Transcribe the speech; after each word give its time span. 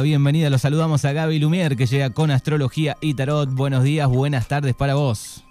la 0.00 0.04
bienvenida. 0.04 0.48
Los 0.48 0.62
saludamos 0.62 1.04
a 1.04 1.12
Gaby 1.12 1.38
Lumier, 1.40 1.76
que 1.76 1.84
llega 1.84 2.08
con 2.08 2.30
astrología 2.30 2.96
y 3.02 3.12
tarot. 3.12 3.50
Buenos 3.50 3.84
días, 3.84 4.08
buenas 4.08 4.48
tardes 4.48 4.74
para 4.74 4.94
vos. 4.94 5.44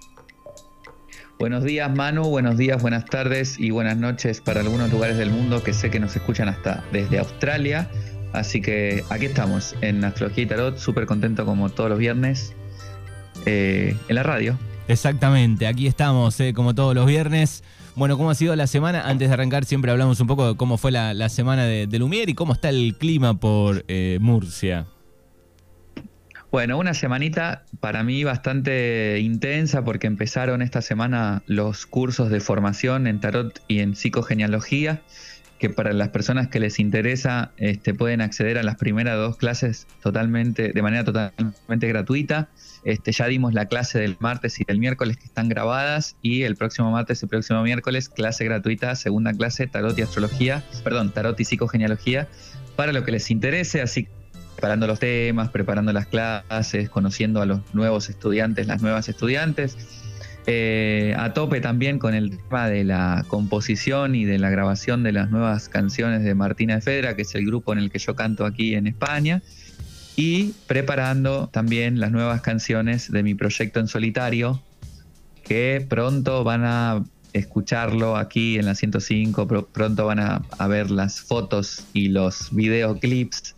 Buenos 1.37 1.63
días, 1.63 1.95
Manu. 1.95 2.23
Buenos 2.23 2.57
días, 2.57 2.81
buenas 2.81 3.05
tardes 3.05 3.59
y 3.59 3.69
buenas 3.69 3.97
noches 3.97 4.41
para 4.41 4.61
algunos 4.61 4.91
lugares 4.91 5.17
del 5.17 5.29
mundo 5.29 5.61
que 5.61 5.71
sé 5.71 5.91
que 5.91 5.99
nos 5.99 6.15
escuchan 6.15 6.49
hasta 6.49 6.83
desde 6.91 7.19
Australia. 7.19 7.91
Así 8.33 8.59
que 8.59 9.03
aquí 9.11 9.27
estamos 9.27 9.75
en 9.81 10.03
Astrología 10.03 10.45
y 10.45 10.47
Tarot, 10.47 10.79
súper 10.79 11.05
contento 11.05 11.45
como 11.45 11.69
todos 11.69 11.91
los 11.91 11.99
viernes 11.99 12.55
eh, 13.45 13.95
en 14.07 14.15
la 14.15 14.23
radio. 14.23 14.57
Exactamente, 14.87 15.67
aquí 15.67 15.85
estamos 15.85 16.39
eh, 16.39 16.55
como 16.55 16.73
todos 16.73 16.95
los 16.95 17.05
viernes. 17.05 17.63
Bueno, 17.99 18.17
¿cómo 18.17 18.29
ha 18.29 18.35
sido 18.35 18.55
la 18.55 18.65
semana? 18.65 19.01
Antes 19.01 19.27
de 19.27 19.33
arrancar 19.33 19.65
siempre 19.65 19.91
hablamos 19.91 20.21
un 20.21 20.27
poco 20.27 20.47
de 20.47 20.55
cómo 20.55 20.77
fue 20.77 20.89
la, 20.89 21.27
semana 21.27 21.65
de, 21.65 21.99
Lumier 21.99 22.29
y 22.29 22.33
cómo 22.33 22.53
está 22.53 22.69
el 22.69 22.95
clima 22.97 23.37
por 23.41 23.83
eh, 23.89 24.19
Murcia. 24.21 24.85
Bueno, 26.49 26.77
una 26.77 26.93
semanita 26.93 27.65
para 27.81 28.05
mí 28.05 28.23
bastante 28.23 29.19
intensa 29.19 29.83
porque 29.83 30.07
empezaron 30.07 30.61
esta 30.61 30.81
semana 30.81 31.43
los 31.45 31.85
cursos 31.85 32.29
de 32.29 32.39
formación 32.39 33.05
en 33.05 33.19
tarot 33.19 33.61
y 33.67 33.79
en 33.79 33.97
psicogenealogía 33.97 35.01
que 35.59 35.69
para 35.69 35.91
las 35.91 36.09
personas 36.09 36.47
que 36.47 36.59
les 36.59 36.79
interesa 36.79 37.51
este, 37.57 37.93
pueden 37.93 38.21
acceder 38.21 38.57
a 38.57 38.63
las 38.63 38.77
primeras 38.77 39.17
dos 39.17 39.35
clases 39.35 39.87
totalmente, 40.01 40.71
de 40.71 40.81
manera 40.81 41.03
totalmente 41.03 41.87
gratuita. 41.87 42.49
Este, 42.85 43.11
ya 43.11 43.27
dimos 43.27 43.53
la 43.53 43.65
clase 43.65 43.99
del 43.99 44.15
martes 44.19 44.59
y 44.61 44.63
del 44.63 44.79
miércoles 44.79 45.17
que 45.17 45.25
están 45.25 45.49
grabadas 45.49 46.15
y 46.21 46.43
el 46.43 46.55
próximo 46.55 46.89
martes 46.91 47.21
y 47.21 47.25
el 47.25 47.29
próximo 47.29 47.61
miércoles 47.61 48.07
clase 48.07 48.45
gratuita, 48.45 48.95
segunda 48.95 49.33
clase, 49.33 49.67
tarot 49.67 49.99
y 49.99 50.01
astrología, 50.01 50.63
perdón, 50.83 51.11
tarot 51.11 51.37
y 51.37 51.43
psicogenealogía, 51.43 52.29
para 52.77 52.93
lo 52.93 53.03
que 53.03 53.11
les 53.11 53.29
interese, 53.29 53.81
así 53.81 54.07
preparando 54.55 54.87
los 54.87 54.99
temas, 54.99 55.49
preparando 55.49 55.91
las 55.91 56.05
clases, 56.05 56.89
conociendo 56.89 57.41
a 57.41 57.45
los 57.45 57.59
nuevos 57.73 58.09
estudiantes, 58.09 58.67
las 58.67 58.81
nuevas 58.81 59.09
estudiantes 59.09 59.77
eh, 60.47 61.13
a 61.17 61.33
tope 61.33 61.61
también 61.61 61.99
con 61.99 62.13
el 62.13 62.37
tema 62.37 62.69
de 62.69 62.83
la 62.83 63.25
composición 63.27 64.15
y 64.15 64.25
de 64.25 64.39
la 64.39 64.49
grabación 64.49 65.03
de 65.03 65.11
las 65.11 65.29
nuevas 65.29 65.69
canciones 65.69 66.23
de 66.23 66.33
Martina 66.35 66.75
de 66.75 66.81
Fedra, 66.81 67.15
que 67.15 67.23
es 67.23 67.35
el 67.35 67.45
grupo 67.45 67.73
en 67.73 67.79
el 67.79 67.91
que 67.91 67.99
yo 67.99 68.15
canto 68.15 68.45
aquí 68.45 68.75
en 68.75 68.87
España, 68.87 69.41
y 70.15 70.53
preparando 70.67 71.47
también 71.47 71.99
las 71.99 72.11
nuevas 72.11 72.41
canciones 72.41 73.11
de 73.11 73.23
mi 73.23 73.35
proyecto 73.35 73.79
en 73.79 73.87
solitario, 73.87 74.61
que 75.43 75.85
pronto 75.87 76.43
van 76.43 76.63
a 76.65 77.03
escucharlo 77.33 78.17
aquí 78.17 78.57
en 78.57 78.65
la 78.65 78.75
105, 78.75 79.47
pronto 79.71 80.05
van 80.05 80.19
a 80.19 80.67
ver 80.67 80.89
las 80.89 81.21
fotos 81.21 81.85
y 81.93 82.09
los 82.09 82.49
videoclips 82.51 83.55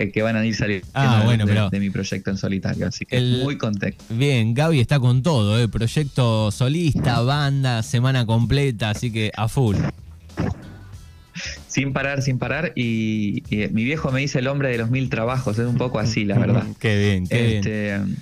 eh, 0.00 0.12
que 0.12 0.22
van 0.22 0.36
a 0.36 0.46
ir 0.46 0.54
saliendo 0.54 0.86
ah, 0.94 1.68
de, 1.72 1.80
mi 1.80 1.90
proyecto 1.90 2.30
en 2.30 2.36
solitario. 2.36 2.86
Así 2.86 3.04
que 3.04 3.20
muy 3.42 3.58
contento. 3.58 4.04
Bien, 4.10 4.54
Gaby 4.54 4.78
está 4.78 5.00
con 5.00 5.24
todo, 5.24 5.58
¿eh? 5.58 5.66
proyecto 5.66 6.52
solista, 6.52 7.20
banda, 7.22 7.82
semana 7.82 8.24
completa, 8.24 8.90
así 8.90 9.10
que 9.10 9.32
a 9.36 9.48
full. 9.48 9.74
Sin 11.66 11.92
parar, 11.92 12.22
sin 12.22 12.38
parar. 12.38 12.72
Y, 12.76 13.42
mi 13.72 13.82
viejo 13.82 14.12
me 14.12 14.20
dice 14.20 14.38
el 14.38 14.46
hombre 14.46 14.68
de 14.68 14.78
los 14.78 14.88
mil 14.88 15.10
trabajos, 15.10 15.58
es 15.58 15.66
un 15.66 15.76
poco 15.76 15.98
así, 15.98 16.24
la 16.24 16.38
verdad. 16.38 16.64
qué 16.78 16.96
bien, 16.96 17.26
qué 17.26 17.60
bien. 17.64 18.14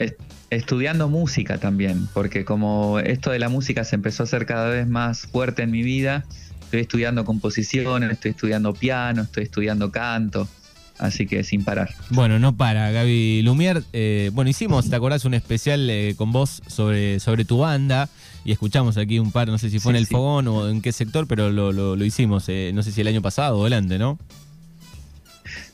Este, 0.00 0.16
estudiando 0.50 1.08
música 1.08 1.58
también, 1.58 2.08
porque 2.12 2.44
como 2.44 2.98
esto 2.98 3.30
de 3.30 3.38
la 3.38 3.48
música 3.48 3.84
se 3.84 3.94
empezó 3.94 4.24
a 4.24 4.26
hacer 4.26 4.46
cada 4.46 4.68
vez 4.68 4.88
más 4.88 5.28
fuerte 5.28 5.62
en 5.62 5.70
mi 5.70 5.84
vida, 5.84 6.24
estoy 6.64 6.80
estudiando 6.80 7.24
composición, 7.24 8.02
estoy 8.02 8.32
estudiando 8.32 8.74
piano, 8.74 9.22
estoy 9.22 9.44
estudiando 9.44 9.92
canto 9.92 10.48
así 10.98 11.26
que 11.26 11.42
sin 11.44 11.64
parar. 11.64 11.90
Bueno, 12.10 12.38
no 12.38 12.56
para, 12.56 12.90
Gaby 12.90 13.42
Lumier. 13.42 13.82
Eh, 13.92 14.30
bueno, 14.32 14.50
hicimos, 14.50 14.88
¿te 14.88 14.96
acordás? 14.96 15.24
Un 15.24 15.34
especial 15.34 15.88
eh, 15.90 16.14
con 16.16 16.32
vos 16.32 16.62
sobre, 16.66 17.20
sobre 17.20 17.44
tu 17.44 17.58
banda 17.58 18.08
y 18.44 18.52
escuchamos 18.52 18.96
aquí 18.96 19.18
un 19.18 19.32
par, 19.32 19.48
no 19.48 19.58
sé 19.58 19.70
si 19.70 19.78
fue 19.78 19.92
en 19.92 19.96
el 19.96 20.06
fogón 20.06 20.48
o 20.48 20.68
en 20.68 20.82
qué 20.82 20.92
sector, 20.92 21.26
pero 21.26 21.50
lo, 21.50 22.04
hicimos, 22.04 22.44
eh, 22.48 22.72
no 22.74 22.82
sé 22.82 22.92
si 22.92 23.00
el 23.00 23.08
año 23.08 23.22
pasado 23.22 23.58
o 23.58 23.62
adelante, 23.62 23.98
¿no? 23.98 24.18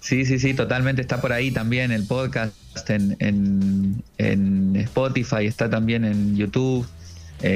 Sí, 0.01 0.25
sí, 0.25 0.39
sí, 0.39 0.55
totalmente 0.55 1.03
está 1.03 1.21
por 1.21 1.33
ahí 1.33 1.51
también 1.51 1.93
el 1.93 2.05
podcast 2.05 2.55
en, 2.89 3.17
en, 4.19 4.77
Spotify, 4.77 5.47
está 5.47 5.69
también 5.69 6.05
en 6.05 6.37
YouTube. 6.37 6.87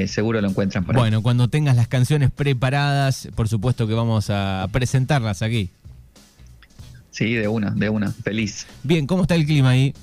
seguro 0.07 0.39
lo 0.41 0.49
encuentran 0.49 0.85
por 0.85 0.95
ahí. 0.95 0.99
Bueno, 0.99 1.21
cuando 1.21 1.47
tengas 1.47 1.75
las 1.75 1.87
canciones 1.87 2.31
preparadas, 2.31 3.27
por 3.35 3.49
supuesto 3.49 3.87
que 3.87 3.93
vamos 3.93 4.29
a 4.29 4.67
presentarlas 4.71 5.41
aquí. 5.41 5.71
Sí, 7.15 7.33
de 7.33 7.47
una, 7.47 7.71
de 7.71 7.87
una, 7.87 8.11
feliz. 8.11 8.67
Bien, 8.83 9.07
¿cómo 9.07 9.21
está 9.21 9.35
el 9.35 9.45
clima 9.45 9.69
ahí? 9.69 9.93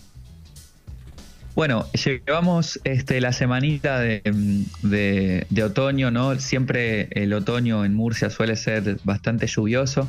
Bueno, 1.55 1.87
llevamos 1.93 2.81
este, 2.85 3.21
la 3.21 3.35
semanita 3.35 4.01
de, 4.01 5.47
otoño, 5.63 6.11
¿no? 6.11 6.41
Siempre 6.41 7.09
el 7.11 7.35
otoño 7.35 7.85
en 7.85 7.93
Murcia 7.93 8.31
suele 8.31 8.57
ser 8.57 8.97
bastante 9.05 9.47
lluvioso, 9.47 10.09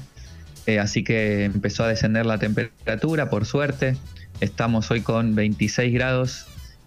eh, 0.65 0.79
así 0.79 1.03
que 1.03 1.43
empezó 1.43 1.83
a 1.83 1.89
descender 1.89 2.25
la 2.25 2.37
temperatura, 2.37 3.29
por 3.29 3.45
suerte. 3.45 3.97
Estamos 4.39 4.89
hoy 4.89 5.01
con 5.01 5.35
26 5.35 5.93
grados 5.93 6.45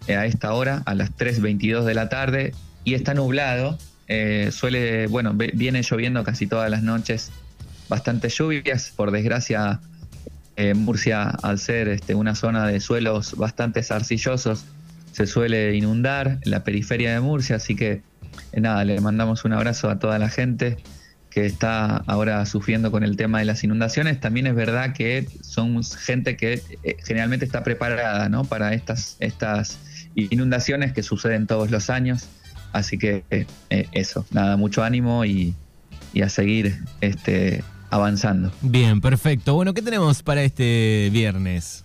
eh, 0.09 0.17
a 0.17 0.25
esta 0.25 0.55
hora, 0.55 0.83
a 0.87 0.95
las 0.95 1.15
3.22 1.15 1.85
de 1.85 1.93
la 1.93 2.09
tarde, 2.09 2.55
y 2.85 2.95
está 2.95 3.13
nublado. 3.13 3.77
Eh, 4.09 4.49
suele, 4.51 5.09
bueno, 5.09 5.35
viene 5.35 5.83
lloviendo 5.83 6.25
casi 6.25 6.47
todas 6.47 6.71
las 6.71 6.83
noches, 6.83 7.33
bastante 7.91 8.31
lluvias, 8.31 8.95
por 8.97 9.11
desgracia 9.11 9.79
eh, 10.57 10.75
Murcia, 10.75 11.29
al 11.43 11.59
ser 11.59 11.89
este, 11.89 12.15
una 12.15 12.35
zona 12.35 12.67
de 12.67 12.81
suelos 12.81 13.37
bastante 13.37 13.85
arcillosos, 13.91 14.65
se 15.13 15.27
suele 15.27 15.75
inundar 15.75 16.39
en 16.43 16.51
la 16.51 16.65
periferia 16.65 17.13
de 17.13 17.21
Murcia, 17.21 17.57
así 17.57 17.77
que 17.77 18.03
eh, 18.53 18.61
nada, 18.61 18.85
le 18.85 19.01
mandamos 19.01 19.45
un 19.45 19.53
abrazo 19.53 19.91
a 19.91 19.99
toda 19.99 20.19
la 20.19 20.29
gente 20.29 20.79
que 21.31 21.45
está 21.45 21.99
ahora 22.07 22.47
sufriendo 22.47 22.91
con 22.91 23.03
el 23.03 23.17
tema 23.17 23.41
de 23.41 23.45
las 23.45 23.63
inundaciones. 23.65 24.19
También 24.19 24.47
es 24.47 24.55
verdad 24.55 24.95
que 24.95 25.29
son 25.43 25.85
gente 25.85 26.39
que 26.39 26.63
eh, 26.83 26.97
generalmente 27.05 27.45
está 27.45 27.63
preparada 27.63 28.31
¿no? 28.31 28.45
para 28.45 28.73
estas, 28.73 29.19
inundaciones 30.15 30.95
que 30.95 31.03
suceden 31.03 31.47
todos 31.47 31.71
los 31.71 31.91
años. 31.91 32.29
Así 32.73 32.97
que 32.97 33.25
eso, 33.69 34.27
nada, 34.31 34.57
mucho 34.57 34.83
ánimo 34.83 35.27
y, 35.27 35.55
y 36.15 36.23
a 36.23 36.31
seguir 36.31 36.79
este, 37.03 37.63
avanzando. 37.97 38.53
Bien, 38.63 39.01
perfecto. 39.01 39.55
Bueno, 39.55 39.75
¿qué 39.75 39.83
tenemos 39.83 40.23
para 40.23 40.43
este 40.43 41.11
viernes? 41.13 41.85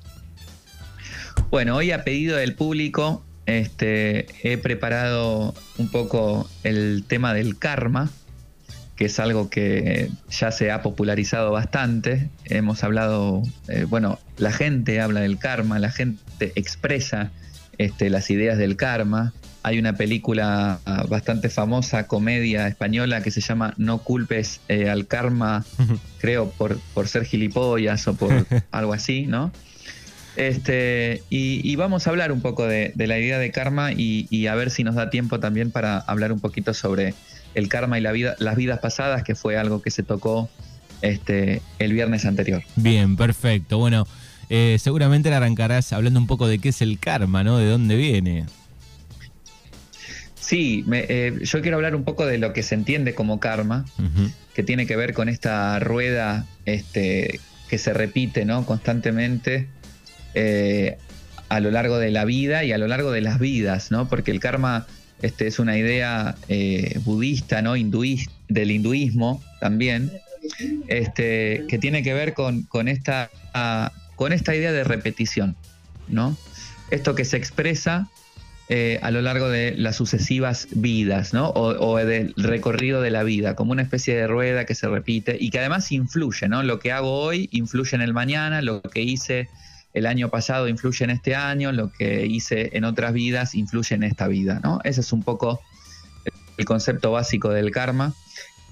Bueno, 1.50 1.76
hoy 1.76 1.92
a 1.92 2.04
pedido 2.04 2.38
del 2.38 2.56
público 2.56 3.24
este, 3.46 4.28
he 4.44 4.58
preparado 4.58 5.54
un 5.78 5.90
poco 5.90 6.50
el 6.64 7.04
tema 7.08 7.34
del 7.34 7.58
karma, 7.58 8.10
que 8.96 9.06
es 9.06 9.20
algo 9.20 9.50
que 9.50 10.10
ya 10.30 10.52
se 10.52 10.72
ha 10.72 10.82
popularizado 10.82 11.52
bastante. 11.52 12.30
Hemos 12.46 12.84
hablado, 12.84 13.42
eh, 13.68 13.86
bueno, 13.90 14.20
la 14.38 14.52
gente 14.52 15.02
habla 15.02 15.22
del 15.22 15.40
karma, 15.40 15.80
la 15.80 15.92
gente 15.92 16.54
expresa 16.56 17.32
este, 17.78 18.10
las 18.10 18.30
ideas 18.30 18.58
del 18.58 18.76
karma. 18.76 19.34
Hay 19.64 19.78
una 19.78 19.94
película 19.94 20.80
ah, 20.86 21.06
bastante 21.08 21.50
famosa, 21.50 22.08
comedia 22.08 22.68
española, 22.68 23.22
que 23.22 23.32
se 23.32 23.42
llama 23.42 23.74
No 23.78 24.00
culpes 24.00 24.62
eh, 24.68 24.90
al 24.90 25.08
karma, 25.08 25.64
creo, 26.20 26.50
por, 26.50 26.80
por 26.94 27.08
ser 27.08 27.26
gilipollas 27.26 28.08
o 28.08 28.16
por 28.16 28.46
algo 28.72 28.94
así, 28.94 29.28
¿no? 29.28 29.52
Este, 30.36 31.24
y, 31.30 31.76
vamos 31.76 32.08
a 32.08 32.10
hablar 32.10 32.32
un 32.32 32.42
poco 32.42 32.66
de, 32.66 32.94
la 32.96 33.20
idea 33.20 33.38
de 33.38 33.52
karma 33.52 33.92
y, 33.92 34.48
a 34.48 34.56
ver 34.56 34.72
si 34.72 34.84
nos 34.84 34.96
da 34.96 35.10
tiempo 35.10 35.40
también 35.40 35.72
para 35.72 35.98
hablar 36.00 36.32
un 36.32 36.40
poquito 36.40 36.74
sobre 36.74 37.14
el 37.54 37.68
karma 37.68 38.00
y 38.00 38.02
la 38.02 38.12
vida, 38.12 38.36
las 38.40 38.56
vidas 38.56 38.80
pasadas, 38.80 39.24
que 39.24 39.36
fue 39.36 39.58
algo 39.58 39.82
que 39.82 39.92
se 39.92 40.04
tocó 40.04 40.50
este, 41.02 41.62
el 41.80 41.94
viernes 41.94 42.26
anterior. 42.26 42.64
Bien, 42.78 43.18
perfecto. 43.18 43.78
Bueno, 43.78 44.08
eh, 44.50 44.78
seguramente 44.80 45.30
le 45.30 45.36
arrancarás 45.36 45.92
hablando 45.92 46.20
un 46.20 46.28
poco 46.28 46.48
de 46.48 46.60
qué 46.60 46.70
es 46.70 46.82
el 46.82 46.98
karma, 46.98 47.44
¿no? 47.44 47.58
De 47.58 47.70
dónde 47.70 47.98
viene. 47.98 48.46
Sí, 50.52 50.84
eh, 50.92 51.40
yo 51.44 51.62
quiero 51.62 51.78
hablar 51.78 51.96
un 51.96 52.04
poco 52.04 52.26
de 52.26 52.38
lo 52.38 52.52
que 52.52 52.62
se 52.62 52.76
entiende 52.76 53.16
como 53.16 53.40
karma, 53.40 53.86
que 54.54 54.64
tiene 54.64 54.86
que 54.86 54.98
ver 54.98 55.14
con 55.14 55.30
esta 55.30 55.80
rueda 55.80 56.46
este, 56.66 57.40
que 57.70 57.78
se 57.78 57.94
repite 57.94 58.44
¿no? 58.44 58.66
constantemente 58.66 59.70
eh, 60.34 60.98
a 61.48 61.62
lo 61.62 61.72
largo 61.72 62.00
de 62.00 62.12
la 62.12 62.26
vida 62.26 62.66
y 62.66 62.74
a 62.74 62.78
lo 62.78 62.90
largo 62.90 63.12
de 63.12 63.22
las 63.22 63.40
vidas, 63.40 63.92
¿no? 63.92 64.10
porque 64.10 64.32
el 64.32 64.42
karma 64.42 64.88
este, 65.22 65.48
es 65.48 65.58
una 65.58 65.78
idea 65.78 66.36
eh, 66.50 67.00
budista, 67.06 67.62
¿no? 67.62 67.76
del 68.50 68.72
hinduismo 68.72 69.42
también, 69.62 70.12
este, 70.90 71.64
que 71.70 71.78
tiene 71.80 72.04
que 72.04 72.14
ver 72.14 72.34
con, 72.34 72.64
con, 72.64 72.90
esta, 72.90 73.32
con 74.18 74.34
esta 74.34 74.54
idea 74.54 74.74
de 74.74 74.84
repetición. 74.84 75.56
¿no? 76.10 76.36
Esto 76.90 77.16
que 77.16 77.24
se 77.24 77.38
expresa 77.38 78.10
eh, 78.70 79.00
a 79.02 79.12
lo 79.12 79.22
largo 79.22 79.50
de 79.50 79.76
las 79.76 79.98
sucesivas 79.98 80.68
vidas, 80.72 81.34
¿no? 81.34 81.50
O, 81.50 81.98
del 81.98 82.34
recorrido 82.38 83.02
de 83.02 83.12
la 83.12 83.24
vida, 83.24 83.56
como 83.56 83.74
una 83.74 83.82
especie 83.82 84.16
de 84.16 84.28
rueda 84.28 84.66
que 84.66 84.76
se 84.76 84.88
repite 84.88 85.36
y 85.40 85.50
que 85.50 85.60
además 85.60 85.92
influye, 85.92 86.48
¿no? 86.48 86.64
Lo 86.64 86.80
que 86.80 86.92
hago 86.92 87.20
hoy 87.20 87.50
influye 87.52 87.96
en 87.96 88.02
el 88.02 88.14
mañana, 88.14 88.62
lo 88.62 88.82
que 88.82 89.02
hice 89.02 89.50
el 89.94 90.06
año 90.06 90.30
pasado 90.30 90.70
influye 90.70 91.04
en 91.04 91.10
este 91.10 91.36
año, 91.36 91.72
lo 91.74 91.92
que 91.92 92.26
hice 92.26 92.70
en 92.74 92.86
otras 92.86 93.12
vidas 93.12 93.56
influye 93.56 93.96
en 93.96 94.04
esta 94.04 94.28
vida, 94.28 94.62
¿no? 94.64 94.80
Ese 94.86 95.02
es 95.02 95.12
un 95.12 95.24
poco 95.24 95.60
el 96.58 96.66
concepto 96.66 97.12
básico 97.12 97.50
del 97.50 97.72
karma, 97.72 98.14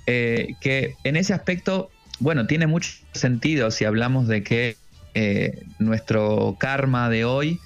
eh, 0.05 0.55
que 0.61 0.95
en 1.03 1.17
ese 1.17 1.33
aspecto, 1.33 1.91
bueno, 2.19 2.47
tiene 2.47 2.67
mucho 2.67 2.91
sentido 3.13 3.69
si 3.69 3.85
hablamos 3.85 4.27
de 4.27 4.43
que 4.43 4.77
eh, 5.13 5.65
nuestro 5.79 6.55
karma 6.59 7.09
de 7.09 7.25
hoy 7.25 7.59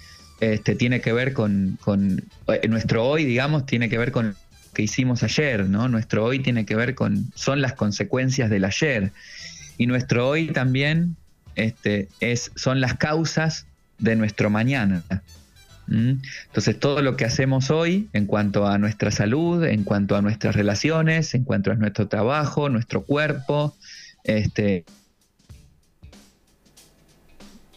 este, 0.52 0.76
tiene 0.76 1.02
que 1.02 1.14
ver 1.14 1.34
con, 1.34 1.78
eh, 2.48 2.68
nuestro 2.68 3.06
hoy, 3.06 3.26
digamos, 3.26 3.66
tiene 3.66 3.90
que 3.90 3.98
ver 3.98 4.12
con 4.12 4.30
lo 4.30 4.36
que 4.74 4.82
hicimos 4.84 5.24
ayer, 5.24 5.70
¿no? 5.70 5.88
Nuestro 5.88 6.26
hoy 6.26 6.40
tiene 6.40 6.66
que 6.66 6.76
ver 6.76 6.96
con, 6.96 7.32
son 7.36 7.62
las 7.62 7.74
consecuencias 7.74 8.50
del 8.50 8.66
ayer. 8.66 9.12
Y 9.78 9.88
nuestro 9.88 10.28
hoy 10.28 10.48
también 10.48 11.16
este, 11.56 12.10
es, 12.20 12.52
son 12.56 12.82
las 12.82 12.96
causas 12.96 13.68
de 14.00 14.16
nuestro 14.16 14.50
mañana. 14.50 15.04
Entonces 15.88 16.80
todo 16.80 17.02
lo 17.02 17.18
que 17.18 17.26
hacemos 17.26 17.70
hoy 17.70 18.08
en 18.14 18.26
cuanto 18.26 18.68
a 18.68 18.78
nuestra 18.78 19.12
salud, 19.12 19.64
en 19.66 19.84
cuanto 19.84 20.16
a 20.16 20.22
nuestras 20.22 20.56
relaciones, 20.56 21.36
en 21.36 21.44
cuanto 21.44 21.72
a 21.72 21.76
nuestro 21.76 22.08
trabajo, 22.08 22.70
nuestro 22.70 23.04
cuerpo, 23.04 23.76
este, 24.24 24.86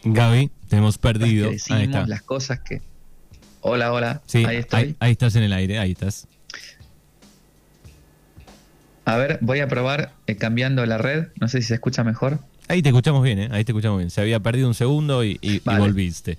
Gaby, 0.03 0.49
te 0.67 0.77
hemos 0.77 0.97
perdido. 0.97 1.49
ahí 1.69 1.87
las 1.87 2.21
cosas 2.21 2.59
que. 2.59 2.81
Hola, 3.61 3.91
hola. 3.91 4.21
Sí, 4.25 4.45
ahí 4.45 4.57
estoy. 4.57 4.95
Ahí, 4.99 5.11
estás 5.11 5.35
en 5.35 5.43
el 5.43 5.53
aire, 5.53 5.79
ahí 5.79 5.91
estás. 5.91 6.27
A 9.05 9.17
ver, 9.17 9.39
voy 9.41 9.59
a 9.61 9.67
probar 9.67 10.11
eh, 10.27 10.35
cambiando 10.35 10.85
la 10.85 10.97
red. 10.97 11.27
No 11.39 11.47
sé 11.47 11.61
si 11.61 11.67
se 11.69 11.73
escucha 11.75 12.03
mejor. 12.03 12.39
Ahí 12.67 12.81
te 12.81 12.89
escuchamos 12.89 13.23
bien, 13.23 13.39
¿eh? 13.39 13.49
Ahí 13.51 13.63
te 13.63 13.71
escuchamos 13.71 13.99
bien. 13.99 14.09
Se 14.09 14.21
había 14.21 14.41
perdido 14.41 14.67
un 14.67 14.73
segundo 14.73 15.23
y, 15.23 15.39
y 15.41 15.59
volviste. 15.59 16.37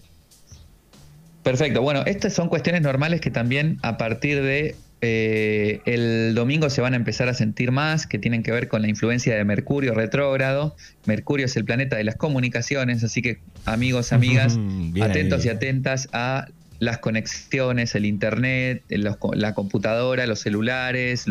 Perfecto. 1.42 1.80
Bueno, 1.80 2.02
estas 2.04 2.34
son 2.34 2.48
cuestiones 2.48 2.82
normales 2.82 3.22
que 3.22 3.30
también 3.30 3.78
a 3.82 3.96
partir 3.96 4.42
de 4.42 4.76
eh, 5.00 5.80
el 5.84 6.34
domingo 6.34 6.70
se 6.70 6.80
van 6.80 6.94
a 6.94 6.96
empezar 6.96 7.28
a 7.28 7.34
sentir 7.34 7.70
más, 7.70 8.06
que 8.06 8.18
tienen 8.18 8.42
que 8.42 8.50
ver 8.50 8.68
con 8.68 8.82
la 8.82 8.88
influencia 8.88 9.36
de 9.36 9.44
Mercurio 9.44 9.94
retrógrado. 9.94 10.76
Mercurio 11.06 11.46
es 11.46 11.56
el 11.56 11.64
planeta 11.64 11.96
de 11.96 12.04
las 12.04 12.16
comunicaciones, 12.16 13.04
así 13.04 13.22
que 13.22 13.38
amigos, 13.64 14.12
amigas, 14.12 14.58
atentos 15.00 15.44
y 15.44 15.48
atentas 15.50 16.08
a 16.12 16.48
las 16.80 16.98
conexiones, 16.98 17.94
el 17.94 18.06
internet, 18.06 18.84
la 18.88 19.54
computadora, 19.54 20.26
los 20.26 20.40
celulares, 20.40 21.26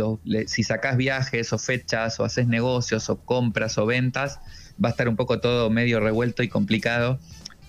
si 0.47 0.63
sacás 0.63 0.97
viajes 0.97 1.53
o 1.53 1.57
fechas 1.57 2.19
o 2.19 2.25
haces 2.25 2.47
negocios 2.47 3.09
o 3.09 3.17
compras 3.17 3.77
o 3.77 3.85
ventas, 3.85 4.39
va 4.83 4.89
a 4.89 4.91
estar 4.91 5.07
un 5.07 5.15
poco 5.15 5.39
todo 5.39 5.69
medio 5.69 5.99
revuelto 5.99 6.43
y 6.43 6.49
complicado 6.49 7.19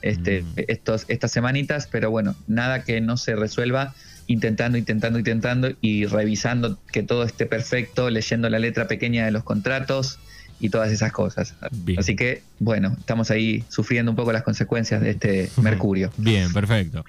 este, 0.02 0.42
mm. 0.42 0.54
estos, 0.68 1.04
estas 1.08 1.30
semanitas, 1.30 1.88
pero 1.90 2.10
bueno, 2.10 2.34
nada 2.46 2.82
que 2.84 3.00
no 3.00 3.16
se 3.16 3.36
resuelva 3.36 3.94
intentando, 4.28 4.78
intentando, 4.78 5.18
intentando 5.18 5.70
y 5.80 6.04
revisando 6.04 6.78
que 6.92 7.02
todo 7.02 7.24
esté 7.24 7.46
perfecto, 7.46 8.10
leyendo 8.10 8.48
la 8.48 8.60
letra 8.60 8.86
pequeña 8.86 9.24
de 9.24 9.32
los 9.32 9.42
contratos 9.42 10.20
y 10.60 10.68
todas 10.68 10.92
esas 10.92 11.12
cosas. 11.12 11.54
Así 11.96 12.14
que, 12.14 12.42
bueno, 12.58 12.94
estamos 12.98 13.30
ahí 13.30 13.64
sufriendo 13.68 14.12
un 14.12 14.16
poco 14.16 14.32
las 14.32 14.42
consecuencias 14.42 15.00
de 15.00 15.10
este 15.10 15.50
Mercurio. 15.62 16.12
Bien, 16.18 16.52
perfecto. 16.52 17.04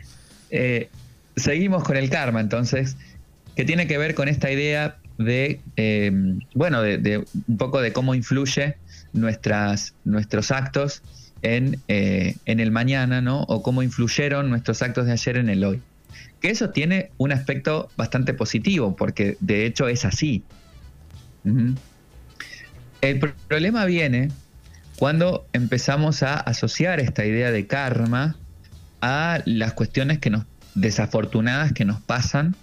Eh, 0.50 0.90
seguimos 1.36 1.84
con 1.84 1.98
el 1.98 2.10
karma, 2.10 2.40
entonces, 2.40 2.96
que 3.56 3.66
tiene 3.66 3.86
que 3.86 3.98
ver 3.98 4.16
con 4.16 4.30
esta 4.30 4.50
idea 4.50 4.98
de, 5.18 5.60
eh, 5.76 6.12
bueno, 6.54 6.82
de, 6.82 7.26
un 7.48 7.58
poco 7.58 7.82
de 7.82 7.92
cómo 7.92 8.16
influye 8.16 8.78
nuestras, 9.12 9.94
nuestros 10.06 10.52
actos 10.52 11.02
en, 11.42 11.80
eh, 11.90 12.36
en 12.46 12.62
el 12.62 12.72
mañana, 12.72 13.20
¿no? 13.20 13.42
O 13.44 13.62
cómo 13.62 13.84
influyeron 13.84 14.50
nuestros 14.50 14.82
actos 14.82 15.06
de 15.06 15.12
ayer 15.12 15.36
en 15.36 15.50
el 15.50 15.66
hoy. 15.66 15.82
Que 16.42 16.50
eso 16.50 16.70
tiene 16.70 17.12
un 17.18 17.32
aspecto 17.32 17.90
bastante 17.98 18.34
positivo, 18.34 18.96
porque 18.96 19.38
de 19.40 19.66
hecho 19.66 19.88
es 19.88 20.06
así. 20.06 20.44
El 23.02 23.20
problema 23.48 23.86
viene 23.86 24.30
cuando 24.98 25.48
empezamos 25.54 26.24
a 26.24 26.36
asociar 26.36 27.00
esta 27.00 27.26
idea 27.26 27.52
de 27.52 27.68
karma 27.68 28.36
a 29.02 29.42
las 29.46 29.74
cuestiones 29.74 30.20
que 30.20 30.30
nos 30.30 30.46
desafortunadas 30.76 31.74
que 31.74 31.86
nos 31.86 32.02
pasan, 32.02 32.56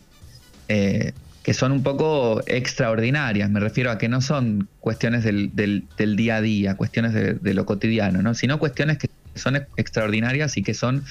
eh, 0.68 1.12
que 1.42 1.54
son 1.54 1.72
un 1.72 1.82
poco 1.82 2.42
extraordinarias. 2.46 3.50
Me 3.50 3.60
refiero 3.60 3.90
a 3.90 3.98
que 3.98 4.08
no 4.08 4.20
son 4.20 4.68
cuestiones 4.80 5.22
del, 5.24 5.84
día 5.96 6.36
a 6.36 6.40
día, 6.40 6.76
cuestiones 6.76 7.12
de, 7.12 7.34
de, 7.34 7.54
lo 7.54 7.66
cotidiano, 7.66 8.22
¿no? 8.22 8.34
sino 8.34 8.58
cuestiones 8.58 8.98
que 8.98 9.08
son 9.38 9.56
extraordinarias 9.76 10.56
y 10.56 10.62
que 10.62 10.74
son 10.74 11.04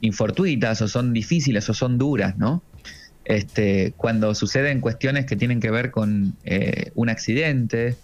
infortuitas 0.00 0.82
o 0.82 0.88
son 0.88 1.12
difíciles 1.12 1.68
o 1.68 1.74
son 1.74 1.98
duras, 1.98 2.36
¿no? 2.38 2.62
Este, 3.24 3.92
cuando 3.96 4.34
suceden 4.34 4.80
cuestiones 4.80 5.26
que 5.26 5.36
tienen 5.36 5.60
que 5.60 5.70
ver 5.70 5.90
con 5.90 6.36
eh, 6.44 6.90
un 6.94 7.08
accidente, 7.08 7.96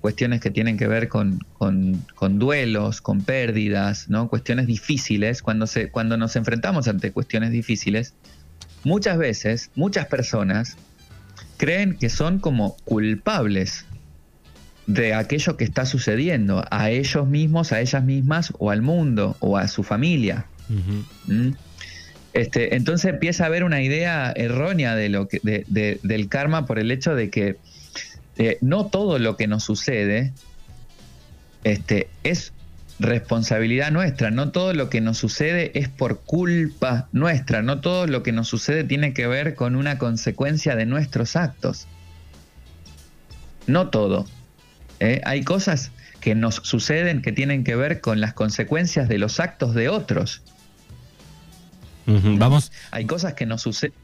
cuestiones 0.00 0.40
que 0.40 0.50
tienen 0.50 0.78
que 0.78 0.86
ver 0.86 1.08
con, 1.08 1.40
duelos, 2.30 3.00
con 3.00 3.20
pérdidas, 3.22 4.08
¿no? 4.08 4.28
cuestiones 4.28 4.66
difíciles, 4.66 5.42
cuando, 5.42 5.66
se, 5.66 5.90
cuando 5.90 6.16
nos 6.16 6.36
enfrentamos 6.36 6.88
ante 6.88 7.12
cuestiones 7.12 7.50
difíciles, 7.50 8.14
muchas 8.82 9.18
veces, 9.18 9.70
muchas 9.74 10.06
personas 10.06 10.76
creen 11.58 11.96
que 11.96 12.08
son 12.08 12.38
como 12.38 12.76
culpables 12.84 13.84
de 14.94 15.14
aquello 15.14 15.56
que 15.56 15.62
está 15.62 15.86
sucediendo 15.86 16.64
a 16.70 16.90
ellos 16.90 17.26
mismos, 17.28 17.72
a 17.72 17.80
ellas 17.80 18.02
mismas 18.02 18.52
o 18.58 18.70
al 18.70 18.82
mundo 18.82 19.36
o 19.38 19.56
a 19.56 19.68
su 19.68 19.82
familia. 19.82 20.46
¿Mm? 21.26 21.50
este, 22.32 22.76
entonces 22.76 23.10
empieza 23.10 23.42
a 23.42 23.46
haber 23.48 23.64
una 23.64 23.82
idea 23.82 24.32
errónea 24.36 24.94
de 24.94 25.08
lo 25.08 25.26
que, 25.26 25.40
del 25.42 26.28
karma 26.28 26.66
por 26.66 26.78
el 26.78 26.90
hecho 26.92 27.14
de 27.14 27.28
que 27.28 27.56
eh, 28.36 28.58
no 28.60 28.86
todo 28.86 29.18
lo 29.18 29.36
que 29.36 29.48
nos 29.48 29.64
sucede 29.64 30.32
este, 31.64 32.08
es 32.22 32.52
responsabilidad 33.00 33.90
nuestra, 33.90 34.30
no 34.30 34.50
todo 34.50 34.74
lo 34.74 34.90
que 34.90 35.00
nos 35.00 35.18
sucede 35.18 35.72
es 35.78 35.88
por 35.88 36.20
culpa 36.20 37.08
nuestra, 37.12 37.62
no 37.62 37.80
todo 37.80 38.06
lo 38.06 38.22
que 38.22 38.32
nos 38.32 38.48
sucede 38.48 38.84
tiene 38.84 39.12
que 39.12 39.26
ver 39.26 39.54
con 39.54 39.74
una 39.74 39.98
consecuencia 39.98 40.76
de 40.76 40.86
nuestros 40.86 41.36
actos. 41.36 41.86
No 43.66 43.88
todo. 43.88 44.26
¿Eh? 45.00 45.20
Hay 45.24 45.42
cosas 45.42 45.90
que 46.20 46.34
nos 46.34 46.56
suceden 46.56 47.22
que 47.22 47.32
tienen 47.32 47.64
que 47.64 47.74
ver 47.76 48.00
con 48.00 48.20
las 48.20 48.34
consecuencias 48.34 49.08
de 49.08 49.18
los 49.18 49.40
actos 49.40 49.74
de 49.74 49.88
otros. 49.88 50.42
Vamos. 52.06 52.72
Hay 52.90 53.06
cosas 53.06 53.34
que 53.34 53.46
nos 53.46 53.62
suceden. 53.62 53.94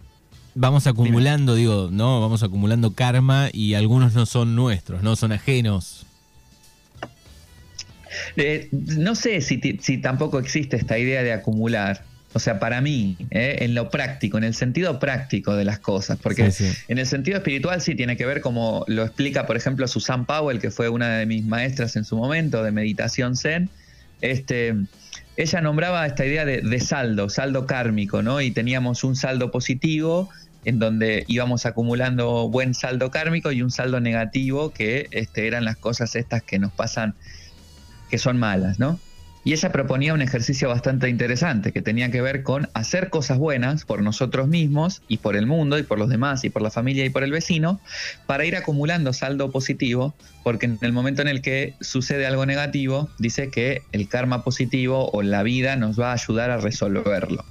Vamos 0.54 0.86
acumulando, 0.86 1.54
digo, 1.54 1.90
¿no? 1.92 2.20
Vamos 2.20 2.42
acumulando 2.42 2.94
karma 2.94 3.50
y 3.52 3.74
algunos 3.74 4.14
no 4.14 4.24
son 4.24 4.56
nuestros, 4.56 5.02
no 5.02 5.14
son 5.14 5.32
ajenos. 5.32 6.06
Eh, 8.36 8.68
no 8.72 9.14
sé 9.14 9.42
si, 9.42 9.60
si 9.82 9.98
tampoco 9.98 10.38
existe 10.38 10.76
esta 10.76 10.98
idea 10.98 11.22
de 11.22 11.34
acumular. 11.34 12.04
O 12.36 12.38
sea, 12.38 12.58
para 12.58 12.82
mí, 12.82 13.16
¿eh? 13.30 13.56
en 13.60 13.74
lo 13.74 13.88
práctico, 13.88 14.36
en 14.36 14.44
el 14.44 14.52
sentido 14.52 14.98
práctico 14.98 15.56
de 15.56 15.64
las 15.64 15.78
cosas, 15.78 16.18
porque 16.22 16.52
en 16.86 16.98
el 16.98 17.06
sentido 17.06 17.38
espiritual 17.38 17.80
sí 17.80 17.94
tiene 17.94 18.18
que 18.18 18.26
ver 18.26 18.42
como 18.42 18.84
lo 18.88 19.04
explica, 19.04 19.46
por 19.46 19.56
ejemplo, 19.56 19.88
Susan 19.88 20.26
Powell, 20.26 20.58
que 20.58 20.70
fue 20.70 20.90
una 20.90 21.16
de 21.16 21.24
mis 21.24 21.46
maestras 21.46 21.96
en 21.96 22.04
su 22.04 22.14
momento 22.14 22.62
de 22.62 22.72
meditación 22.72 23.38
zen. 23.38 23.70
Este, 24.20 24.74
ella 25.38 25.62
nombraba 25.62 26.06
esta 26.06 26.26
idea 26.26 26.44
de, 26.44 26.80
saldo, 26.80 27.30
saldo 27.30 27.64
kármico, 27.64 28.20
¿no? 28.20 28.42
Y 28.42 28.50
teníamos 28.50 29.02
un 29.02 29.16
saldo 29.16 29.50
positivo 29.50 30.28
en 30.66 30.78
donde 30.78 31.24
íbamos 31.28 31.64
acumulando 31.64 32.50
buen 32.50 32.74
saldo 32.74 33.10
kármico 33.10 33.50
y 33.50 33.62
un 33.62 33.70
saldo 33.70 33.98
negativo 33.98 34.74
que 34.74 35.08
este, 35.10 35.46
eran 35.46 35.64
las 35.64 35.78
cosas 35.78 36.14
estas 36.14 36.42
que 36.42 36.58
nos 36.58 36.70
pasan 36.70 37.14
que 38.10 38.18
son 38.18 38.36
malas, 38.36 38.78
¿no? 38.78 39.00
Y 39.46 39.52
ella 39.52 39.70
proponía 39.70 40.12
un 40.12 40.22
ejercicio 40.22 40.68
bastante 40.68 41.08
interesante 41.08 41.70
que 41.70 41.80
tenía 41.80 42.10
que 42.10 42.20
ver 42.20 42.42
con 42.42 42.68
hacer 42.74 43.10
cosas 43.10 43.38
buenas 43.38 43.84
por 43.84 44.02
nosotros 44.02 44.48
mismos 44.48 45.02
y 45.06 45.18
por 45.18 45.36
el 45.36 45.46
mundo 45.46 45.78
y 45.78 45.84
por 45.84 46.00
los 46.00 46.08
demás 46.08 46.42
y 46.42 46.50
por 46.50 46.62
la 46.62 46.72
familia 46.72 47.04
y 47.04 47.10
por 47.10 47.22
el 47.22 47.30
vecino 47.30 47.80
para 48.26 48.44
ir 48.44 48.56
acumulando 48.56 49.12
saldo 49.12 49.52
positivo, 49.52 50.16
porque 50.42 50.66
en 50.66 50.78
el 50.80 50.92
momento 50.92 51.22
en 51.22 51.28
el 51.28 51.42
que 51.42 51.74
sucede 51.80 52.26
algo 52.26 52.44
negativo, 52.44 53.08
dice 53.20 53.48
que 53.48 53.82
el 53.92 54.08
karma 54.08 54.42
positivo 54.42 55.10
o 55.12 55.22
la 55.22 55.44
vida 55.44 55.76
nos 55.76 55.96
va 55.96 56.10
a 56.10 56.14
ayudar 56.14 56.50
a 56.50 56.56
resolverlo. 56.56 57.44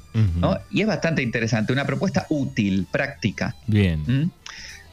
Y 0.72 0.82
es 0.82 0.88
bastante 0.88 1.22
interesante, 1.22 1.72
una 1.72 1.86
propuesta 1.86 2.26
útil, 2.28 2.88
práctica. 2.92 3.56
Bien. 3.68 4.34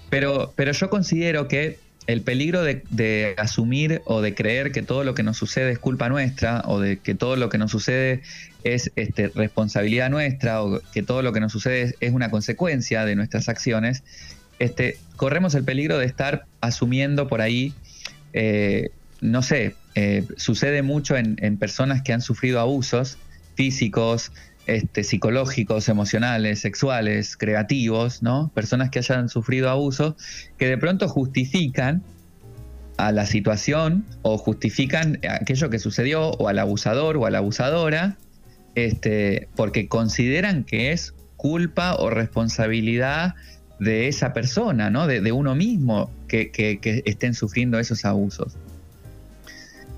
Pero, 0.09 0.52
pero 0.54 0.71
yo 0.71 0.88
considero 0.88 1.49
que 1.49 1.80
el 2.06 2.23
peligro 2.23 2.62
de, 2.62 3.35
asumir 3.37 4.02
o 4.04 4.21
de 4.21 4.35
creer 4.35 4.73
que 4.73 4.82
todo 4.82 5.04
lo 5.04 5.14
que 5.14 5.23
nos 5.23 5.37
sucede 5.37 5.73
es 5.73 5.78
culpa 5.78 6.09
nuestra 6.09 6.62
o 6.66 6.80
de 6.80 6.99
que 6.99 7.14
todo 7.14 7.37
lo 7.37 7.49
que 7.49 7.59
nos 7.59 7.71
sucede 7.71 8.23
es 8.64 8.90
este, 8.97 9.28
responsabilidad 9.28 10.11
nuestra 10.11 10.62
o 10.62 10.80
que 10.92 11.02
todo 11.02 11.23
lo 11.23 11.32
que 11.32 11.40
nos 11.40 11.52
sucede 11.52 11.94
es, 12.00 12.12
una 12.12 12.30
consecuencia 12.30 13.04
de 13.04 13.16
nuestras 13.16 13.49
acciones, 13.49 14.02
este, 14.59 14.99
corremos 15.16 15.54
el 15.54 15.64
peligro 15.64 15.99
de 15.99 16.06
estar 16.06 16.47
asumiendo 16.61 17.28
por 17.28 17.40
ahí, 17.40 17.73
eh, 18.32 18.90
no 19.21 19.42
sé, 19.42 19.75
eh, 19.94 20.25
sucede 20.37 20.82
mucho 20.82 21.16
en 21.16 21.56
personas 21.59 22.02
que 22.02 22.12
han 22.12 22.21
sufrido 22.21 22.61
abusos 22.61 23.18
físicos, 23.54 24.32
este, 24.66 25.04
psicológicos, 25.04 25.88
emocionales, 25.88 26.61
sexuales, 26.61 27.37
creativos, 27.37 28.23
¿no? 28.23 28.50
Personas 28.54 28.90
que 28.90 29.00
hayan 29.00 29.28
sufrido 29.28 29.69
abuso, 29.71 30.16
que 30.59 30.66
de 30.69 30.78
pronto 30.78 31.09
justifican 31.09 32.02
a 32.97 33.11
la 33.11 33.26
situación 33.26 34.04
o 34.23 34.38
justifican 34.38 35.19
aquello 35.28 35.71
que 35.71 35.78
sucedió 35.78 36.31
o 36.31 36.49
al 36.49 36.59
abusador 36.59 37.16
o 37.16 37.26
a 37.26 37.31
la 37.31 37.38
abusadora, 37.38 38.16
este, 38.75 39.49
porque 39.57 39.88
consideran 39.88 40.64
que 40.64 40.92
es 40.92 41.14
culpa 41.37 41.97
o 41.97 42.11
responsabilidad 42.11 43.35
de 43.81 44.07
esa 44.07 44.33
persona, 44.33 44.90
¿no? 44.90 45.09
De, 45.09 45.33
uno 45.33 45.57
mismo 45.57 46.09
que, 46.28 46.52
que, 46.52 47.02
estén 47.04 47.35
sufriendo 47.35 47.81
esos 47.81 48.04
abusos. 48.04 48.54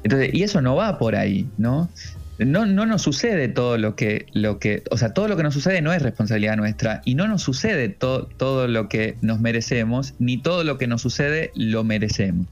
Entonces, 0.02 0.30
y 0.32 0.42
eso 0.42 0.62
no 0.62 0.74
va 0.76 0.98
por 0.98 1.16
ahí, 1.16 1.46
¿no? 1.58 1.90
No, 2.38 2.66
no 2.66 2.86
nos 2.86 3.02
sucede 3.02 3.48
todo 3.48 3.78
lo 3.78 3.94
que, 3.94 4.26
lo 4.32 4.58
que, 4.58 4.82
o 4.90 4.96
sea, 4.96 5.14
todo 5.14 5.28
lo 5.28 5.36
que 5.36 5.42
nos 5.42 5.54
sucede 5.54 5.82
no 5.82 5.92
es 5.92 6.02
responsabilidad 6.02 6.56
nuestra 6.56 7.00
y 7.04 7.14
no 7.14 7.28
nos 7.28 7.42
sucede 7.42 7.88
todo 7.88 8.68
lo 8.68 8.88
que 8.88 9.16
nos 9.20 9.40
merecemos, 9.40 10.14
ni 10.18 10.38
todo 10.38 10.64
lo 10.64 10.76
que 10.78 10.86
nos 10.86 11.02
sucede 11.02 11.52
lo 11.54 11.84
merecemos. 11.84 12.46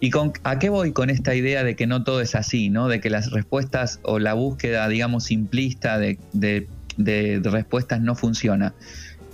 ¿Y 0.00 0.10
con, 0.10 0.32
a 0.44 0.58
qué 0.58 0.68
voy 0.68 0.92
con 0.92 1.10
esta 1.10 1.34
idea 1.34 1.64
de 1.64 1.74
que 1.74 1.86
no 1.86 2.04
todo 2.04 2.20
es 2.20 2.34
así, 2.34 2.70
¿no? 2.70 2.88
de 2.88 3.00
que 3.00 3.10
las 3.10 3.30
respuestas 3.30 3.98
o 4.04 4.18
la 4.18 4.34
búsqueda, 4.34 4.88
digamos, 4.88 5.24
simplista 5.24 5.98
de, 5.98 6.18
de 6.32 7.40
respuestas 7.44 8.00
no 8.00 8.14
funciona? 8.14 8.74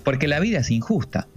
Porque 0.04 0.26
la 0.26 0.40
vida 0.40 0.60
es 0.60 0.70
injusta 0.70 1.28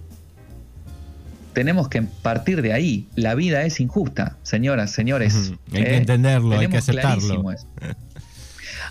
tenemos 1.57 1.89
que 1.89 2.03
partir 2.03 2.61
de 2.61 2.71
ahí. 2.71 3.07
La 3.15 3.33
vida 3.33 3.63
es 3.63 3.79
injusta, 3.79 4.37
señoras, 4.43 4.91
señores. 4.91 5.53
Hay 5.73 5.83
que 5.83 5.89
eh, 5.89 5.97
entenderlo, 5.97 6.55
hay 6.55 6.67
que 6.67 6.77
aceptarlo. 6.77 7.43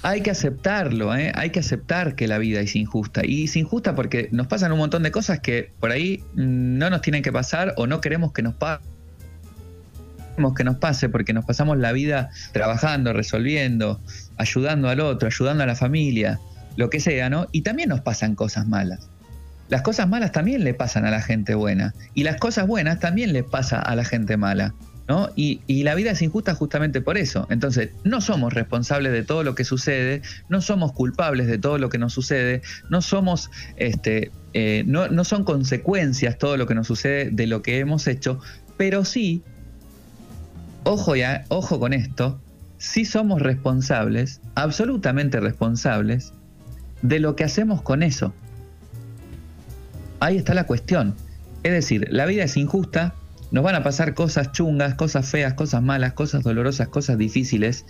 Hay 0.03 0.21
que 0.21 0.31
aceptarlo, 0.31 1.17
¿eh? 1.17 1.33
hay 1.35 1.51
que 1.51 1.61
aceptar 1.61 2.15
que 2.15 2.29
la 2.29 2.39
vida 2.39 2.61
es 2.61 2.77
injusta. 2.77 3.23
Y 3.25 3.45
es 3.45 3.57
injusta 3.57 3.95
porque 3.95 4.29
nos 4.31 4.47
pasan 4.47 4.71
un 4.73 4.79
montón 4.79 5.03
de 5.03 5.11
cosas 5.11 5.41
que 5.41 5.73
por 5.81 5.91
ahí 5.91 6.23
no 6.35 6.91
nos 6.91 7.01
tienen 7.01 7.23
que 7.23 7.33
pasar 7.33 7.73
o 7.77 7.87
no 7.87 8.01
queremos 8.01 8.33
que 8.33 8.43
nos 8.43 8.55
pase 8.55 8.85
que 10.57 10.65
nos 10.65 10.77
pase 10.77 11.09
porque 11.09 11.33
nos 11.33 11.45
pasamos 11.45 11.79
la 11.79 11.93
vida 11.93 12.31
trabajando, 12.53 13.13
resolviendo, 13.13 14.01
ayudando 14.37 14.89
al 14.89 15.01
otro, 15.01 15.29
ayudando 15.29 15.63
a 15.65 15.67
la 15.67 15.77
familia, 15.77 16.39
lo 16.77 16.91
que 16.91 17.01
sea, 17.01 17.31
¿no? 17.31 17.47
Y 17.53 17.63
también 17.63 17.89
nos 17.89 18.03
pasan 18.03 18.35
cosas 18.35 18.69
malas 18.69 19.09
las 19.69 19.83
cosas 19.83 20.09
malas 20.09 20.33
también 20.33 20.65
le 20.65 20.75
pasan 20.75 21.05
a 21.05 21.11
la 21.11 21.21
gente 21.21 21.55
buena. 21.55 21.95
Y 22.15 22.25
las 22.25 22.37
cosas 22.37 22.67
buenas 22.67 23.01
también 23.01 23.33
le 23.33 23.43
pasa 23.43 23.81
a 23.81 23.95
la 23.97 24.05
gente 24.05 24.37
mala. 24.37 24.75
¿no? 25.09 25.31
Y, 25.37 25.61
la 25.85 25.95
vida 25.95 26.11
es 26.11 26.23
injusta 26.23 26.55
justamente 26.55 27.01
por 27.01 27.17
eso. 27.17 27.47
Entonces, 27.51 27.91
no 28.05 28.21
somos 28.21 28.53
responsables 28.53 29.13
de 29.13 29.23
todo 29.23 29.45
lo 29.45 29.55
que 29.55 29.65
sucede, 29.65 30.23
no 30.49 30.61
somos 30.61 30.93
culpables 30.93 31.47
de 31.47 31.59
todo 31.59 31.79
lo 31.79 31.89
que 31.89 31.99
nos 31.99 32.13
sucede, 32.13 32.63
no 32.91 33.03
somos, 33.03 33.51
este, 33.77 34.33
eh, 34.53 34.83
no, 34.87 35.09
no 35.09 35.25
son 35.25 35.45
consecuencias 35.45 36.39
todo 36.39 36.57
lo 36.57 36.67
que 36.67 36.75
nos 36.75 36.89
sucede 36.89 37.31
de 37.31 37.47
lo 37.47 37.63
que 37.63 37.79
hemos 37.79 38.07
hecho, 38.09 38.41
pero 38.77 39.05
sí, 39.05 39.43
ojo 40.83 41.15
ya, 41.15 41.45
ojo 41.49 41.79
con 41.79 41.93
esto, 41.93 42.41
sí 42.79 43.05
somos 43.05 43.41
responsables, 43.41 44.41
absolutamente 44.57 45.39
responsables, 45.39 46.33
de 47.03 47.21
lo 47.21 47.37
que 47.37 47.45
hacemos 47.45 47.83
con 47.83 48.03
eso. 48.03 48.35
Ahí 50.21 50.37
está 50.37 50.55
la 50.55 50.65
cuestión. 50.67 51.15
Es 51.63 51.73
decir, 51.73 52.07
la 52.11 52.27
vida 52.27 52.45
es 52.45 52.57
injusta, 52.57 53.15
nos 53.51 53.63
van 53.63 53.75
a 53.75 53.83
pasar 53.83 54.15
cosas 54.15 54.53
chungas, 54.53 54.95
cosas 54.95 55.29
feas, 55.29 55.55
cosas 55.55 55.83
malas, 55.83 56.13
cosas 56.15 56.43
dolorosas, 56.43 56.89
cosas 56.89 57.19
difíciles. 57.19 57.87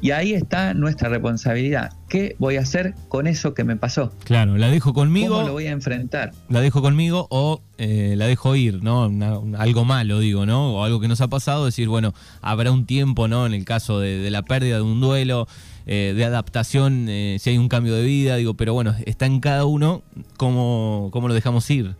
Y 0.00 0.12
ahí 0.12 0.32
está 0.32 0.72
nuestra 0.72 1.08
responsabilidad. 1.08 1.92
¿Qué 2.08 2.36
voy 2.38 2.56
a 2.56 2.60
hacer 2.60 2.94
con 3.08 3.26
eso 3.26 3.52
que 3.52 3.64
me 3.64 3.76
pasó? 3.76 4.12
Claro, 4.24 4.56
la 4.56 4.68
dejo 4.68 4.94
conmigo. 4.94 5.34
¿Cómo 5.34 5.48
lo 5.48 5.52
voy 5.52 5.66
a 5.66 5.72
enfrentar? 5.72 6.32
La 6.48 6.60
dejo 6.60 6.80
conmigo 6.80 7.26
o 7.30 7.60
eh, 7.76 8.14
la 8.16 8.26
dejo 8.26 8.54
ir, 8.56 8.82
¿no? 8.82 9.10
algo 9.58 9.84
malo, 9.84 10.20
digo, 10.20 10.46
¿no? 10.46 10.74
O 10.74 10.84
algo 10.84 11.00
que 11.00 11.08
nos 11.08 11.20
ha 11.20 11.28
pasado, 11.28 11.66
decir, 11.66 11.88
bueno, 11.88 12.14
habrá 12.40 12.70
un 12.70 12.86
tiempo, 12.86 13.28
¿no? 13.28 13.46
En 13.46 13.54
el 13.54 13.64
caso 13.64 14.00
de, 14.00 14.30
la 14.30 14.42
pérdida 14.42 14.76
de 14.76 14.82
un 14.82 15.00
duelo, 15.00 15.48
eh, 15.86 16.14
de 16.16 16.24
adaptación, 16.24 17.06
eh, 17.08 17.36
si 17.40 17.50
hay 17.50 17.58
un 17.58 17.68
cambio 17.68 17.94
de 17.94 18.02
vida, 18.02 18.36
digo, 18.36 18.54
pero 18.54 18.74
bueno, 18.74 18.94
está 19.06 19.26
en 19.26 19.40
cada 19.40 19.64
uno 19.64 20.02
cómo, 20.36 21.10
cómo 21.12 21.28
lo 21.28 21.34
dejamos 21.34 21.68
ir. 21.70 21.94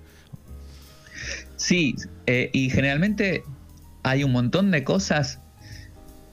Sí, 1.60 1.94
y 2.26 2.70
generalmente 2.70 3.42
hay 4.02 4.24
un 4.24 4.32
montón 4.32 4.70
de 4.70 4.82
cosas 4.82 5.40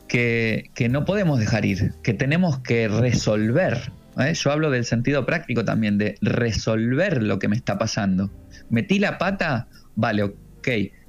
que, 0.07 0.87
no 0.89 1.03
podemos 1.03 1.37
dejar 1.37 1.65
ir, 1.65 1.93
que 2.01 2.13
tenemos 2.13 2.59
que 2.59 2.87
resolver. 2.87 3.91
¿eh? 4.17 4.33
Yo 4.33 4.51
hablo 4.53 4.71
del 4.71 4.85
sentido 4.85 5.25
práctico 5.25 5.65
también, 5.65 5.97
de 5.97 6.15
resolver 6.21 7.21
lo 7.21 7.39
que 7.39 7.49
me 7.49 7.57
está 7.57 7.77
pasando. 7.77 8.31
Metí 8.69 8.99
la 8.99 9.17
pata, 9.17 9.67
vale, 9.95 10.23
ok, 10.23 10.67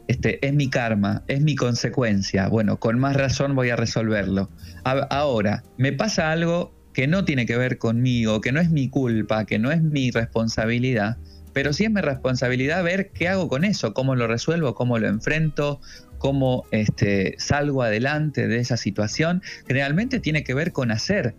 este, 0.09 0.45
es 0.45 0.53
mi 0.53 0.69
karma, 0.69 1.23
es 1.29 1.41
mi 1.41 1.55
consecuencia. 1.55 2.49
Bueno, 2.49 2.81
con 2.81 2.99
más 2.99 3.17
razón 3.17 3.55
voy 3.55 3.71
a 3.71 3.77
resolverlo. 3.77 4.51
ahora, 4.83 5.63
me 5.77 5.93
pasa 5.93 6.33
algo 6.33 6.75
que 6.93 7.07
no 7.07 7.25
tiene 7.25 7.47
que 7.47 7.57
ver 7.57 7.79
conmigo, 7.79 8.41
que 8.41 8.51
no 8.51 8.59
es 8.59 8.71
mi 8.71 8.89
culpa, 8.89 9.45
que 9.45 9.61
no 9.61 9.71
es 9.71 9.81
mi 9.81 10.11
responsabilidad, 10.11 11.19
pero 11.59 11.73
sí 11.73 11.87
es 11.87 11.91
mi 11.91 12.01
responsabilidad 12.01 12.85
ver 12.85 13.11
qué 13.11 13.27
hago 13.27 13.49
con 13.49 13.65
eso, 13.65 13.93
cómo 13.93 14.15
lo 14.15 14.29
resuelvo, 14.29 14.77
cómo 14.77 14.97
lo 15.01 15.09
enfrento, 15.09 15.81
cómo 16.19 16.65
este, 16.71 17.35
salgo 17.39 17.83
adelante 17.83 18.47
de 18.47 18.59
esa 18.59 18.77
situación, 18.77 19.43
generalmente 19.67 20.21
tiene 20.21 20.45
que 20.45 20.55
ver 20.55 20.71
con 20.71 20.93
hacer, 20.93 21.35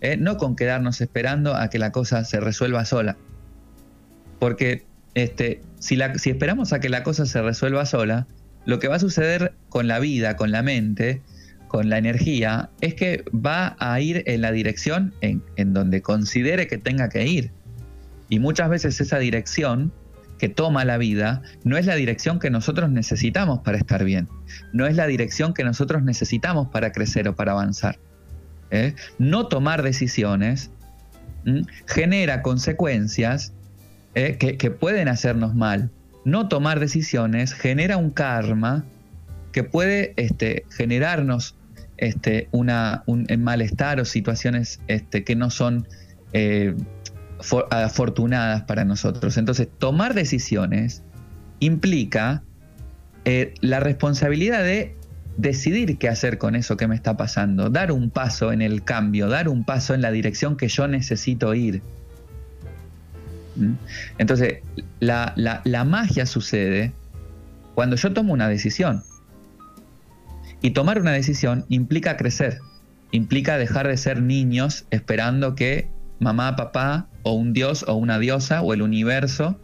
¿eh? 0.00 0.16
no 0.16 0.36
con 0.36 0.54
quedarnos 0.54 1.00
esperando 1.00 1.56
a 1.56 1.70
que 1.70 1.80
la 1.80 1.90
cosa 1.90 2.24
se 2.24 2.38
resuelva 2.38 2.84
sola. 2.84 3.16
Porque 4.38 4.84
este, 5.14 5.60
si, 5.80 5.98
si 6.18 6.30
esperamos 6.30 6.72
a 6.72 6.78
que 6.78 6.88
la 6.88 7.02
cosa 7.02 7.26
se 7.26 7.42
resuelva 7.42 7.84
sola, 7.84 8.28
lo 8.66 8.78
que 8.78 8.86
va 8.86 8.94
a 8.94 9.00
suceder 9.00 9.54
con 9.70 9.88
la 9.88 9.98
vida, 9.98 10.36
con 10.36 10.52
la 10.52 10.62
mente, 10.62 11.20
con 11.66 11.88
la 11.88 11.98
energía, 11.98 12.70
es 12.80 12.94
que 12.94 13.24
va 13.34 13.74
a 13.80 14.00
ir 14.00 14.22
en 14.26 14.40
la 14.40 14.52
dirección 14.52 15.12
en 15.20 15.72
donde 15.72 16.00
considere 16.00 16.68
que 16.68 16.78
tenga 16.78 17.08
que 17.08 17.26
ir. 17.26 17.50
Y 18.28 18.38
muchas 18.38 18.68
veces 18.68 19.00
esa 19.00 19.18
dirección 19.18 19.92
que 20.38 20.48
toma 20.48 20.84
la 20.84 20.98
vida 20.98 21.42
no 21.62 21.76
es 21.76 21.86
la 21.86 21.94
dirección 21.94 22.38
que 22.38 22.50
nosotros 22.50 22.90
necesitamos 22.90 23.60
para 23.60 23.78
estar 23.78 24.04
bien, 24.04 24.28
no 24.72 24.86
es 24.86 24.96
la 24.96 25.06
dirección 25.06 25.54
que 25.54 25.64
nosotros 25.64 26.02
necesitamos 26.02 26.68
para 26.68 26.92
crecer 26.92 27.28
o 27.28 27.36
para 27.36 27.52
avanzar. 27.52 27.98
¿eh? 28.70 28.94
No 29.18 29.46
tomar 29.46 29.82
decisiones 29.82 30.70
genera 31.86 32.42
consecuencias 32.42 33.52
¿eh? 34.14 34.36
que, 34.38 34.70
pueden 34.70 35.08
hacernos 35.08 35.54
mal. 35.54 35.90
No 36.24 36.48
tomar 36.48 36.80
decisiones 36.80 37.52
genera 37.52 37.96
un 37.96 38.10
karma 38.10 38.84
que 39.52 39.62
puede 39.62 40.14
este, 40.16 40.64
generarnos 40.70 41.54
este, 41.98 42.48
una, 42.50 43.02
un, 43.06 43.26
malestar 43.38 44.00
o 44.00 44.04
situaciones 44.04 44.80
este, 44.88 45.22
que 45.22 45.36
no 45.36 45.50
son 45.50 45.86
eh, 46.32 46.74
afortunadas 47.70 48.62
para 48.62 48.84
nosotros. 48.84 49.36
Entonces, 49.36 49.68
tomar 49.78 50.14
decisiones 50.14 51.02
implica 51.60 52.42
eh, 53.24 53.54
la 53.60 53.80
responsabilidad 53.80 54.62
de 54.64 54.96
decidir 55.36 55.98
qué 55.98 56.08
hacer 56.08 56.38
con 56.38 56.54
eso 56.54 56.76
que 56.76 56.86
me 56.86 56.94
está 56.94 57.16
pasando, 57.16 57.70
dar 57.70 57.90
un 57.90 58.10
paso 58.10 58.52
en 58.52 58.62
el 58.62 58.84
cambio, 58.84 59.28
dar 59.28 59.48
un 59.48 59.64
paso 59.64 59.94
en 59.94 60.02
la 60.02 60.10
dirección 60.12 60.56
que 60.56 60.68
yo 60.68 60.86
necesito 60.86 61.54
ir. 61.54 61.82
¿Mm? 63.56 63.72
Entonces, 64.18 64.58
la, 65.00 65.32
la 65.36 65.84
magia 65.84 66.26
sucede 66.26 66.92
cuando 67.74 67.96
yo 67.96 68.12
tomo 68.12 68.32
una 68.32 68.48
decisión. 68.48 69.02
Y 70.62 70.70
tomar 70.70 71.00
una 71.00 71.12
decisión 71.12 71.66
implica 71.68 72.16
crecer, 72.16 72.58
implica 73.10 73.58
dejar 73.58 73.86
de 73.86 73.96
ser 73.96 74.22
niños 74.22 74.86
esperando 74.90 75.54
que 75.54 75.88
mamá, 76.20 76.56
papá 76.56 77.08
o 77.24 77.32
un 77.32 77.52
dios 77.52 77.84
o 77.88 77.94
una 77.94 78.20
diosa 78.20 78.62
o 78.62 78.72
el 78.72 78.82
universo 78.82 79.58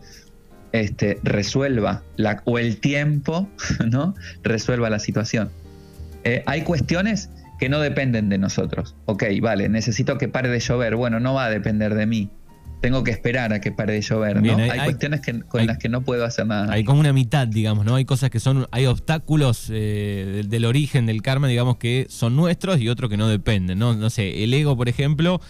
este, 0.72 1.18
resuelva 1.22 2.02
la, 2.16 2.42
o 2.44 2.58
el 2.58 2.78
tiempo 2.78 3.48
¿no? 3.90 4.14
resuelva 4.42 4.90
la 4.90 4.98
situación. 4.98 5.50
Eh, 6.24 6.42
hay 6.46 6.62
cuestiones 6.62 7.30
que 7.58 7.68
no 7.68 7.80
dependen 7.80 8.28
de 8.28 8.38
nosotros. 8.38 8.96
Ok, 9.06 9.24
vale, 9.40 9.68
necesito 9.68 10.18
que 10.18 10.28
pare 10.28 10.48
de 10.48 10.60
llover. 10.60 10.96
Bueno, 10.96 11.20
no 11.20 11.34
va 11.34 11.44
a 11.44 11.50
depender 11.50 11.94
de 11.94 12.06
mí. 12.06 12.30
tengo 12.80 13.04
que 13.04 13.10
esperar 13.10 13.52
a 13.52 13.60
que 13.60 13.72
pare 13.72 13.92
de 13.92 14.00
llover, 14.00 14.42
¿no? 14.42 14.56
hay, 14.56 14.80
cuestiones 14.80 15.20
con 15.46 15.66
las 15.66 15.76
que 15.76 15.90
no 15.90 16.00
puedo 16.00 16.24
hacer 16.24 16.46
nada. 16.46 16.72
Hay 16.72 16.84
como 16.84 17.00
una 17.00 17.12
mitad, 17.12 17.46
digamos, 17.46 17.84
¿no? 17.84 17.96
Hay 17.96 18.06
cosas 18.06 18.30
que 18.30 18.40
son, 18.40 18.66
hay 18.70 18.86
obstáculos 18.86 19.68
eh, 19.70 20.44
del, 20.48 20.64
origen 20.64 21.04
del 21.04 21.20
karma, 21.20 21.48
digamos, 21.48 21.76
que 21.76 22.06
son 22.08 22.36
nuestros 22.36 22.80
y 22.80 22.88
otros 22.88 23.10
que 23.10 23.18
no 23.18 23.28
dependen, 23.28 23.78
¿no? 23.78 23.94
No 23.94 24.08
sé, 24.08 24.44
el 24.44 24.54
ego, 24.54 24.76
por 24.78 24.88
ejemplo, 24.88 25.42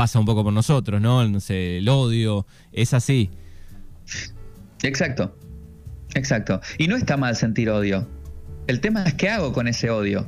pasa 0.00 0.18
un 0.18 0.24
poco 0.24 0.42
por 0.42 0.54
nosotros, 0.54 0.98
¿no? 0.98 1.20
El 1.20 1.88
odio, 1.90 2.46
es 2.72 2.94
así. 2.94 3.28
Exacto, 4.82 5.36
exacto. 6.14 6.62
Y 6.78 6.88
no 6.88 6.96
está 6.96 7.18
mal 7.18 7.36
sentir 7.36 7.68
odio. 7.68 8.08
El 8.66 8.80
tema 8.80 9.04
es 9.04 9.12
qué 9.12 9.28
hago 9.28 9.52
con 9.52 9.68
ese 9.68 9.90
odio. 9.90 10.26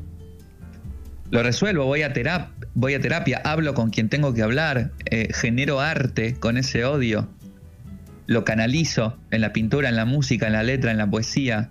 Lo 1.31 1.43
resuelvo, 1.43 1.87
voy 1.87 2.03
a 2.03 2.13
terapia 2.13 2.53
voy 2.75 2.93
a 2.93 3.01
terapia, 3.01 3.41
hablo 3.47 3.73
con 3.73 3.89
quien 3.89 4.11
tengo 4.11 4.35
que 4.35 4.43
hablar, 4.43 4.93
eh, 5.07 5.29
genero 5.33 5.81
arte 5.81 6.35
con 6.35 6.59
ese 6.59 6.85
odio, 6.85 7.31
lo 8.27 8.45
canalizo 8.45 9.17
en 9.31 9.41
la 9.41 9.55
pintura, 9.55 9.89
en 9.89 9.97
la 9.97 10.05
música, 10.05 10.49
en 10.49 10.53
la 10.53 10.65
letra, 10.65 10.91
en 10.91 10.99
la 10.99 11.09
poesía. 11.09 11.71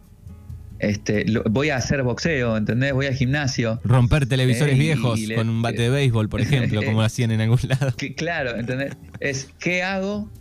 Este, 0.82 1.26
voy 1.48 1.70
a 1.70 1.76
hacer 1.76 2.02
boxeo, 2.02 2.58
¿entendés? 2.58 2.92
Voy 2.94 3.06
al 3.06 3.14
gimnasio. 3.14 3.80
Romper 3.84 4.26
televisores 4.26 4.74
eh, 4.74 4.80
viejos 4.80 5.20
con 5.36 5.48
un 5.48 5.62
bate 5.62 5.84
de 5.84 5.90
béisbol, 5.92 6.28
por 6.28 6.42
ejemplo, 6.42 6.82
como 6.84 7.04
hacían 7.04 7.30
en 7.30 7.40
algún 7.40 7.60
lado. 7.68 7.94
claro, 8.18 8.56
¿entendés? 8.58 8.98
Es, 9.20 9.50
¿qué 9.60 9.84
hago? 9.84 10.32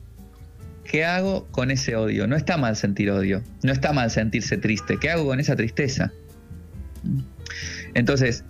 ¿Qué 0.84 1.04
hago 1.04 1.46
con 1.50 1.70
ese 1.70 1.94
odio? 1.94 2.26
No 2.26 2.36
está 2.36 2.56
mal 2.56 2.74
sentir 2.74 3.10
odio, 3.10 3.42
no 3.62 3.70
está 3.70 3.92
mal 3.92 4.10
sentirse 4.10 4.56
triste. 4.56 4.96
¿Qué 4.98 5.10
hago 5.10 5.26
con 5.26 5.40
esa 5.40 5.56
tristeza? 5.56 6.10
Entonces, 7.92 8.42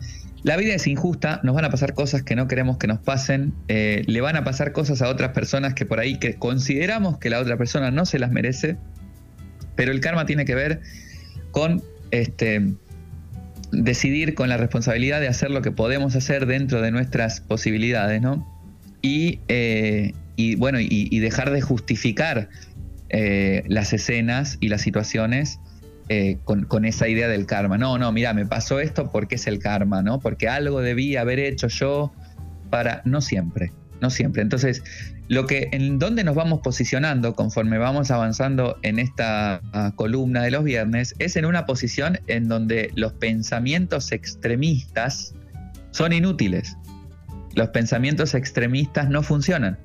la 0.44 0.56
vida 0.56 0.74
es 0.74 0.86
injusta, 0.86 1.40
nos 1.42 1.56
van 1.56 1.64
a 1.64 1.70
pasar 1.70 1.94
cosas 1.94 2.22
que 2.22 2.36
no 2.36 2.46
queremos 2.46 2.78
que 2.78 2.86
nos 2.86 3.00
pasen, 3.00 3.52
eh, 3.66 4.04
le 4.06 4.20
van 4.20 4.36
a 4.36 4.44
pasar 4.44 4.70
cosas 4.70 5.02
a 5.02 5.08
otras 5.08 5.32
personas 5.32 5.74
que 5.74 5.86
por 5.86 5.98
ahí 5.98 6.20
que 6.20 6.36
consideramos 6.36 7.18
que 7.18 7.30
la 7.30 7.40
otra 7.40 7.56
persona 7.56 7.90
no 7.90 8.06
se 8.06 8.20
las 8.20 8.30
merece, 8.30 8.76
pero 9.74 9.90
el 9.90 9.98
karma 9.98 10.24
tiene 10.24 10.44
que 10.44 10.54
ver 10.54 10.82
con 11.50 11.82
este, 12.10 12.74
decidir 13.72 14.34
con 14.34 14.48
la 14.48 14.56
responsabilidad 14.56 15.20
de 15.20 15.28
hacer 15.28 15.50
lo 15.50 15.62
que 15.62 15.72
podemos 15.72 16.16
hacer 16.16 16.46
dentro 16.46 16.82
de 16.82 16.90
nuestras 16.90 17.40
posibilidades, 17.40 18.20
¿no? 18.20 18.46
Y, 19.02 19.40
eh, 19.48 20.12
bueno, 20.58 20.78
y, 20.80 21.18
dejar 21.20 21.50
de 21.50 21.60
justificar 21.60 22.48
eh, 23.08 23.64
las 23.66 23.92
escenas 23.92 24.56
y 24.60 24.68
las 24.68 24.82
situaciones 24.82 25.58
eh, 26.08 26.38
con, 26.44 26.84
esa 26.84 27.08
idea 27.08 27.28
del 27.28 27.46
karma. 27.46 27.78
No, 27.78 27.98
no, 27.98 28.10
mira, 28.12 28.34
me 28.34 28.46
pasó 28.46 28.80
esto 28.80 29.10
porque 29.10 29.36
es 29.36 29.46
el 29.46 29.58
karma, 29.58 30.02
¿no? 30.02 30.20
Porque 30.20 30.48
algo 30.48 30.80
debí 30.80 31.16
haber 31.16 31.38
hecho 31.38 31.68
yo 31.68 32.12
para. 32.68 33.02
No 33.04 33.20
siempre, 33.20 33.72
no 34.00 34.10
siempre. 34.10 34.42
Entonces, 34.42 34.82
lo 35.28 35.46
que, 35.46 35.68
en 35.72 35.98
dónde 35.98 36.24
nos 36.24 36.34
vamos 36.34 36.60
posicionando 36.62 37.34
conforme 37.34 37.78
vamos 37.78 38.10
avanzando 38.10 38.78
en 38.82 38.98
esta 38.98 39.60
ah, 39.72 39.92
columna 39.94 40.42
de 40.42 40.50
los 40.50 40.64
viernes 40.64 41.14
es 41.18 41.36
en 41.36 41.44
una 41.44 41.66
posición 41.66 42.18
en 42.26 42.48
donde 42.48 42.90
los 42.94 43.12
pensamientos 43.14 44.12
extremistas 44.12 45.34
son 45.90 46.12
inútiles. 46.12 46.76
Los 47.54 47.68
pensamientos 47.68 48.34
extremistas 48.34 49.08
no 49.08 49.22
funcionan. 49.22 49.78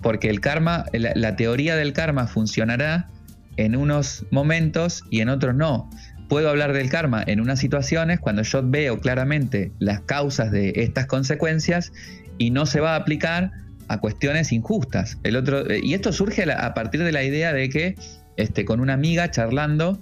Porque 0.00 0.28
el 0.28 0.40
karma, 0.40 0.84
la 0.92 1.36
teoría 1.36 1.76
del 1.76 1.92
karma 1.92 2.26
funcionará 2.26 3.08
en 3.56 3.76
unos 3.76 4.26
momentos 4.30 5.02
y 5.10 5.20
en 5.20 5.28
otros 5.28 5.54
no. 5.54 5.88
Puedo 6.34 6.50
hablar 6.50 6.72
del 6.72 6.90
karma 6.90 7.22
en 7.24 7.38
unas 7.38 7.60
situaciones 7.60 8.18
cuando 8.18 8.42
yo 8.42 8.60
veo 8.68 8.98
claramente 8.98 9.70
las 9.78 10.00
causas 10.00 10.50
de 10.50 10.72
estas 10.74 11.06
consecuencias 11.06 11.92
y 12.38 12.50
no 12.50 12.66
se 12.66 12.80
va 12.80 12.94
a 12.94 12.96
aplicar 12.96 13.52
a 13.86 14.00
cuestiones 14.00 14.50
injustas. 14.50 15.16
El 15.22 15.36
otro, 15.36 15.70
eh, 15.70 15.78
y 15.80 15.94
esto 15.94 16.12
surge 16.12 16.42
a 16.50 16.74
partir 16.74 17.04
de 17.04 17.12
la 17.12 17.22
idea 17.22 17.52
de 17.52 17.68
que 17.68 17.94
este, 18.36 18.64
con 18.64 18.80
una 18.80 18.94
amiga 18.94 19.30
charlando, 19.30 20.00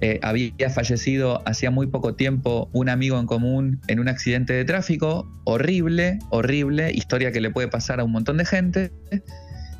eh, 0.00 0.20
había 0.22 0.70
fallecido 0.70 1.42
hacía 1.46 1.70
muy 1.70 1.88
poco 1.88 2.14
tiempo 2.14 2.70
un 2.72 2.88
amigo 2.88 3.20
en 3.20 3.26
común 3.26 3.82
en 3.86 4.00
un 4.00 4.08
accidente 4.08 4.54
de 4.54 4.64
tráfico, 4.64 5.30
horrible, 5.44 6.18
horrible, 6.30 6.92
historia 6.94 7.30
que 7.30 7.42
le 7.42 7.50
puede 7.50 7.68
pasar 7.68 8.00
a 8.00 8.04
un 8.04 8.12
montón 8.12 8.38
de 8.38 8.46
gente. 8.46 8.90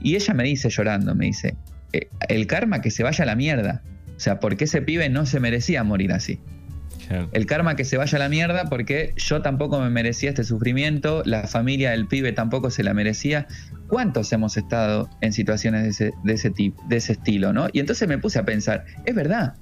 Y 0.03 0.17
ella 0.17 0.35
me 0.35 0.45
dice 0.45 0.69
llorando, 0.69 1.15
me 1.15 1.25
dice, 1.25 1.57
eh, 1.95 2.09
el 2.29 2.47
karma 2.47 2.83
que 2.83 2.91
se 2.91 3.03
vaya 3.03 3.23
a 3.23 3.27
la 3.27 3.37
mierda. 3.37 3.83
O 4.25 4.31
sea, 4.33 4.41
porque 4.41 4.65
ese 4.65 4.81
pibe 4.81 5.11
no 5.11 5.27
se 5.27 5.39
merecía 5.39 5.85
morir 5.85 6.11
así. 6.11 6.41
El 7.33 7.45
karma 7.45 7.77
que 7.77 7.85
se 7.85 7.99
vaya 7.99 8.17
a 8.17 8.19
la 8.19 8.31
mierda 8.31 8.71
porque 8.71 9.13
yo 9.19 9.43
tampoco 9.43 9.79
me 9.83 9.91
merecía 9.91 10.31
este 10.31 10.45
sufrimiento, 10.45 11.23
la 11.27 11.47
familia 11.47 11.91
del 11.91 12.07
pibe 12.07 12.33
tampoco 12.33 12.71
se 12.71 12.83
la 12.83 12.95
merecía. 12.95 13.47
¿Cuántos 13.87 14.33
hemos 14.33 14.57
estado 14.57 15.11
en 15.21 15.35
situaciones 15.35 15.83
de 15.83 15.89
ese, 15.91 16.15
de 16.25 16.33
ese, 16.33 16.49
tipo, 16.49 16.83
de 16.89 16.97
ese 16.97 17.13
estilo? 17.13 17.53
¿no? 17.53 17.69
Y 17.71 17.81
entonces 17.81 18.09
me 18.09 18.17
puse 18.17 18.39
a 18.39 18.47
pensar, 18.47 18.87
es 19.05 19.15
verdad. 19.15 19.53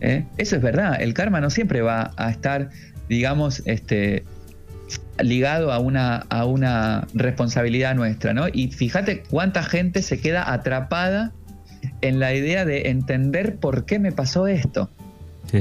¿Eh? 0.00 0.24
Eso 0.36 0.54
es 0.54 0.62
verdad. 0.62 1.02
El 1.02 1.12
karma 1.12 1.40
no 1.40 1.50
siempre 1.50 1.80
va 1.80 2.12
a 2.16 2.30
estar, 2.30 2.70
digamos, 3.08 3.64
este, 3.64 4.22
ligado 5.20 5.72
a 5.72 5.80
una, 5.80 6.18
a 6.28 6.44
una 6.44 7.08
responsabilidad 7.14 7.96
nuestra, 7.96 8.32
¿no? 8.32 8.46
Y 8.46 8.68
fíjate 8.68 9.24
cuánta 9.28 9.64
gente 9.64 10.02
se 10.02 10.20
queda 10.20 10.52
atrapada 10.52 11.32
en 12.00 12.20
la 12.20 12.34
idea 12.34 12.64
de 12.64 12.88
entender 12.90 13.56
por 13.56 13.84
qué 13.84 13.98
me 13.98 14.12
pasó 14.12 14.46
esto. 14.46 14.90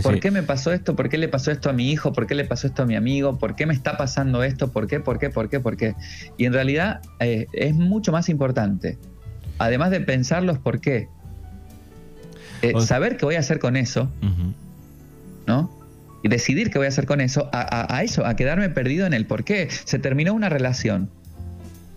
¿Por 0.04 0.20
qué 0.20 0.32
me 0.32 0.44
pasó 0.44 0.74
esto? 0.74 0.98
¿Por 0.98 1.08
qué 1.08 1.18
le 1.18 1.30
pasó 1.30 1.50
esto 1.50 1.70
a 1.70 1.74
mi 1.74 1.92
hijo? 1.92 2.12
¿Por 2.12 2.28
qué 2.28 2.36
le 2.36 2.44
pasó 2.44 2.68
esto 2.68 2.84
a 2.84 2.86
mi 2.86 2.96
amigo? 2.96 3.38
¿Por 3.40 3.56
qué 3.56 3.66
me 3.66 3.74
está 3.74 3.96
pasando 3.96 4.44
esto? 4.44 4.70
¿Por 4.70 4.88
qué? 4.88 5.00
¿Por 5.00 5.18
qué? 5.18 5.30
¿Por 5.30 5.50
qué? 5.50 5.62
¿Por 5.62 5.78
qué? 5.78 5.96
Y 6.38 6.46
en 6.46 6.54
realidad 6.54 7.02
eh, 7.20 7.48
es 7.54 7.74
mucho 7.74 8.12
más 8.12 8.28
importante. 8.28 8.98
Además 9.60 9.92
de 9.92 10.02
pensar 10.02 10.44
los 10.44 10.58
por 10.58 10.82
qué. 10.82 11.08
Eh, 12.62 12.74
saber 12.82 13.16
qué 13.18 13.26
voy 13.26 13.36
a 13.36 13.40
hacer 13.40 13.60
con 13.60 13.78
eso, 13.78 14.10
¿no? 15.46 15.78
y 16.24 16.30
decidir 16.30 16.72
qué 16.72 16.78
voy 16.78 16.86
a 16.86 16.90
hacer 16.90 17.06
con 17.06 17.22
eso, 17.22 17.50
a, 17.54 18.04
eso, 18.04 18.26
a 18.26 18.36
quedarme 18.36 18.70
perdido 18.70 19.06
en 19.06 19.14
el 19.14 19.26
por 19.26 19.44
qué. 19.44 19.70
Se 19.70 20.00
terminó 20.00 20.34
una 20.34 20.50
relación. 20.50 21.10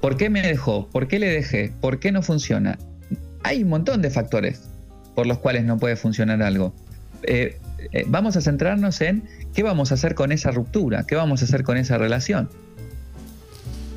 ¿Por 0.01 0.17
qué 0.17 0.31
me 0.31 0.43
dejó? 0.43 0.89
¿Por 0.89 1.09
qué 1.09 1.19
le 1.19 1.29
dejé? 1.29 1.73
¿Por 1.81 2.01
qué 2.01 2.13
no 2.13 2.23
funciona? 2.23 2.79
Hay 3.43 3.63
un 3.63 3.69
montón 3.69 4.03
de 4.03 4.11
factores 4.11 4.63
por 5.15 5.27
los 5.27 5.39
cuales 5.39 5.65
no 5.65 5.79
puede 5.79 5.97
funcionar 5.97 6.43
algo. 6.43 6.73
Eh, 7.23 7.59
eh, 7.93 8.05
vamos 8.09 8.37
a 8.37 8.41
centrarnos 8.41 9.01
en 9.01 9.25
qué 9.55 9.63
vamos 9.63 9.91
a 9.91 9.95
hacer 9.95 10.15
con 10.15 10.33
esa 10.33 10.51
ruptura, 10.51 11.05
qué 11.07 11.15
vamos 11.15 11.43
a 11.43 11.45
hacer 11.45 11.65
con 11.65 11.77
esa 11.77 11.99
relación. 11.99 12.49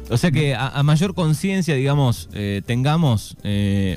O 0.09 0.17
sea 0.17 0.31
que 0.31 0.53
a, 0.53 0.83
mayor 0.83 1.15
conciencia, 1.15 1.75
digamos, 1.75 2.29
eh, 2.33 2.61
tengamos, 2.65 3.37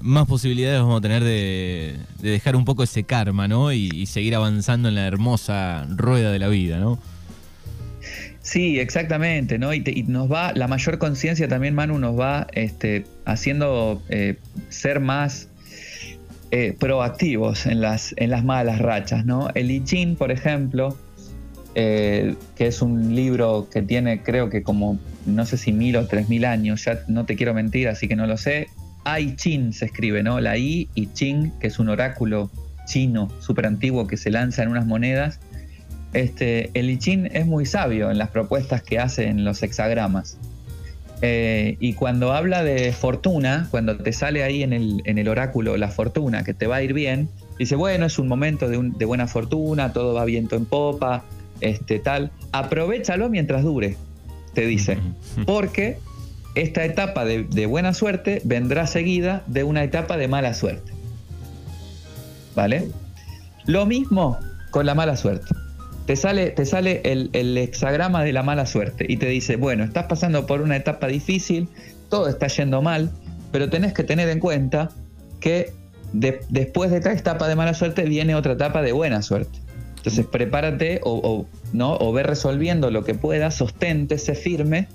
más 0.02 0.26
posibilidades 0.26 0.80
vamos 0.80 0.98
a 0.98 1.02
tener 1.02 1.24
de, 1.24 1.96
dejar 2.22 2.54
un 2.54 2.64
poco 2.64 2.84
ese 2.84 3.02
karma, 3.02 3.48
¿no? 3.48 3.72
Y, 3.72 4.06
seguir 4.06 4.36
avanzando 4.36 4.88
en 4.88 4.94
la 4.94 5.06
hermosa 5.06 5.84
rueda 5.90 6.30
de 6.30 6.38
la 6.38 6.48
vida, 6.48 6.78
¿no? 6.78 6.98
Sí, 8.46 8.78
exactamente, 8.78 9.58
¿no? 9.58 9.74
Y, 9.74 9.80
nos 10.06 10.30
va, 10.30 10.52
la 10.54 10.68
mayor 10.68 10.98
conciencia 10.98 11.48
también, 11.48 11.74
Manu, 11.74 11.98
nos 11.98 12.18
va 12.18 12.46
este, 12.52 13.04
haciendo 13.24 14.02
eh, 14.08 14.36
ser 14.68 15.00
más 15.00 15.48
proactivos 16.78 17.66
en 17.66 17.82
las, 17.82 18.14
en 18.16 18.30
las 18.30 18.42
malas 18.42 18.78
rachas, 18.78 19.26
¿no? 19.26 19.50
El 19.54 19.70
I 19.70 19.84
Ching, 19.84 20.16
por 20.16 20.30
ejemplo, 20.30 20.96
que 21.74 22.36
es 22.56 22.80
un 22.80 23.14
libro 23.14 23.68
que 23.70 23.82
tiene, 23.82 24.22
creo 24.22 24.48
que 24.48 24.62
como 24.62 24.98
no 25.26 25.44
sé 25.44 25.56
si 25.56 25.72
mil 25.72 25.96
o 25.96 26.06
tres 26.06 26.28
mil 26.28 26.44
años, 26.44 26.84
ya 26.84 27.00
no 27.08 27.26
te 27.26 27.36
quiero 27.36 27.52
mentir, 27.52 27.88
así 27.88 28.08
que 28.08 28.16
no 28.16 28.26
lo 28.26 28.36
sé. 28.36 28.68
Ai 29.04 29.36
Chin 29.36 29.72
se 29.72 29.86
escribe, 29.86 30.22
¿no? 30.22 30.40
La 30.40 30.56
I 30.56 30.88
y 30.94 31.12
Chin, 31.12 31.52
que 31.60 31.66
es 31.66 31.78
un 31.78 31.88
oráculo 31.88 32.50
chino 32.86 33.28
súper 33.40 33.66
antiguo 33.66 34.06
que 34.06 34.16
se 34.16 34.30
lanza 34.30 34.62
en 34.62 34.68
unas 34.68 34.86
monedas. 34.86 35.40
Este, 36.16 36.70
el 36.72 36.88
I 36.88 36.98
Ching 36.98 37.28
es 37.32 37.46
muy 37.46 37.66
sabio 37.66 38.10
en 38.10 38.16
las 38.16 38.30
propuestas 38.30 38.82
que 38.82 38.98
hace 38.98 39.28
en 39.28 39.44
los 39.44 39.62
hexagramas. 39.62 40.38
Eh, 41.20 41.76
y 41.78 41.92
cuando 41.92 42.32
habla 42.32 42.64
de 42.64 42.92
fortuna, 42.92 43.68
cuando 43.70 43.98
te 43.98 44.14
sale 44.14 44.42
ahí 44.42 44.62
en 44.62 44.72
el, 44.72 45.02
en 45.04 45.18
el, 45.18 45.28
oráculo 45.28 45.76
la 45.76 45.88
fortuna, 45.88 46.42
que 46.42 46.54
te 46.54 46.66
va 46.66 46.76
a 46.76 46.82
ir 46.82 46.94
bien, 46.94 47.28
dice, 47.58 47.76
bueno, 47.76 48.06
es 48.06 48.18
un 48.18 48.28
momento 48.28 48.66
de, 48.66 48.78
de 48.96 49.04
buena 49.04 49.26
fortuna, 49.26 49.92
todo 49.92 50.14
va 50.14 50.24
viento 50.24 50.56
en 50.56 50.64
popa, 50.64 51.22
este, 51.60 51.98
tal, 51.98 52.30
aprovechalo 52.50 53.28
mientras 53.28 53.62
dure 53.62 53.98
te 54.54 54.66
dice, 54.66 54.98
porque 55.46 55.98
esta 56.54 56.82
etapa 56.84 57.26
de, 57.26 57.66
buena 57.66 57.92
suerte 57.92 58.40
vendrá 58.42 58.86
seguida 58.86 59.44
de 59.46 59.64
una 59.64 59.84
etapa 59.84 60.16
de 60.16 60.28
mala 60.28 60.54
suerte. 60.54 60.92
¿Vale? 62.54 62.88
Lo 63.66 63.84
mismo 63.84 64.38
con 64.70 64.86
la 64.86 64.94
mala 64.94 65.16
suerte. 65.16 65.54
Te 66.06 66.14
sale, 66.14 66.50
te 66.50 66.64
sale 66.64 67.00
el, 67.04 67.58
hexagrama 67.58 68.22
de 68.22 68.32
la 68.32 68.42
mala 68.42 68.66
suerte 68.66 69.06
y 69.08 69.16
te 69.16 69.26
dice, 69.26 69.56
bueno, 69.56 69.82
estás 69.82 70.06
pasando 70.06 70.46
por 70.46 70.60
una 70.60 70.76
etapa 70.76 71.08
difícil, 71.08 71.68
todo 72.08 72.28
está 72.28 72.46
yendo 72.46 72.80
mal, 72.80 73.10
pero 73.50 73.68
tenés 73.68 73.92
que 73.92 74.04
tener 74.04 74.28
en 74.28 74.38
cuenta 74.38 74.90
que 75.40 75.72
después 76.12 76.92
de 76.92 76.98
esta 76.98 77.12
etapa 77.12 77.48
de 77.48 77.56
mala 77.56 77.74
suerte 77.74 78.04
viene 78.04 78.36
otra 78.36 78.52
etapa 78.52 78.82
de 78.82 78.92
buena 78.92 79.20
suerte. 79.20 79.58
Entonces 79.96 80.24
prepárate 80.26 81.00
o, 81.02 81.46
¿no? 81.72 81.96
o 81.96 82.12
ve 82.12 82.22
resolviendo 82.22 82.92
lo 82.92 83.02
que 83.02 83.14
puedas, 83.14 83.56
sostente, 83.56 84.18
sé 84.18 84.36
firme 84.36 84.86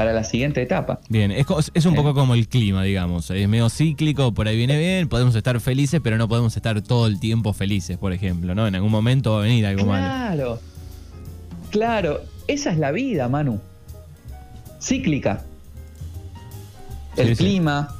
para 0.00 0.14
la 0.14 0.24
siguiente 0.24 0.62
etapa. 0.62 0.98
Bien, 1.10 1.30
es, 1.30 1.44
es 1.74 1.84
un 1.84 1.94
poco 1.94 2.14
como 2.14 2.32
el 2.32 2.48
clima, 2.48 2.82
digamos. 2.82 3.30
Es 3.30 3.46
medio 3.46 3.68
cíclico, 3.68 4.32
por 4.32 4.48
ahí 4.48 4.56
viene 4.56 4.78
bien, 4.78 5.10
podemos 5.10 5.34
estar 5.34 5.60
felices, 5.60 6.00
pero 6.02 6.16
no 6.16 6.26
podemos 6.26 6.56
estar 6.56 6.80
todo 6.80 7.06
el 7.06 7.20
tiempo 7.20 7.52
felices, 7.52 7.98
por 7.98 8.14
ejemplo, 8.14 8.54
¿no? 8.54 8.66
En 8.66 8.74
algún 8.74 8.90
momento 8.90 9.32
va 9.32 9.40
a 9.40 9.42
venir 9.42 9.66
algo 9.66 9.84
malo. 9.84 10.06
Claro, 10.06 10.60
claro, 11.68 12.20
esa 12.46 12.72
es 12.72 12.78
la 12.78 12.92
vida, 12.92 13.28
Manu. 13.28 13.60
Cíclica. 14.80 15.44
El 17.18 17.36
clima, 17.36 17.94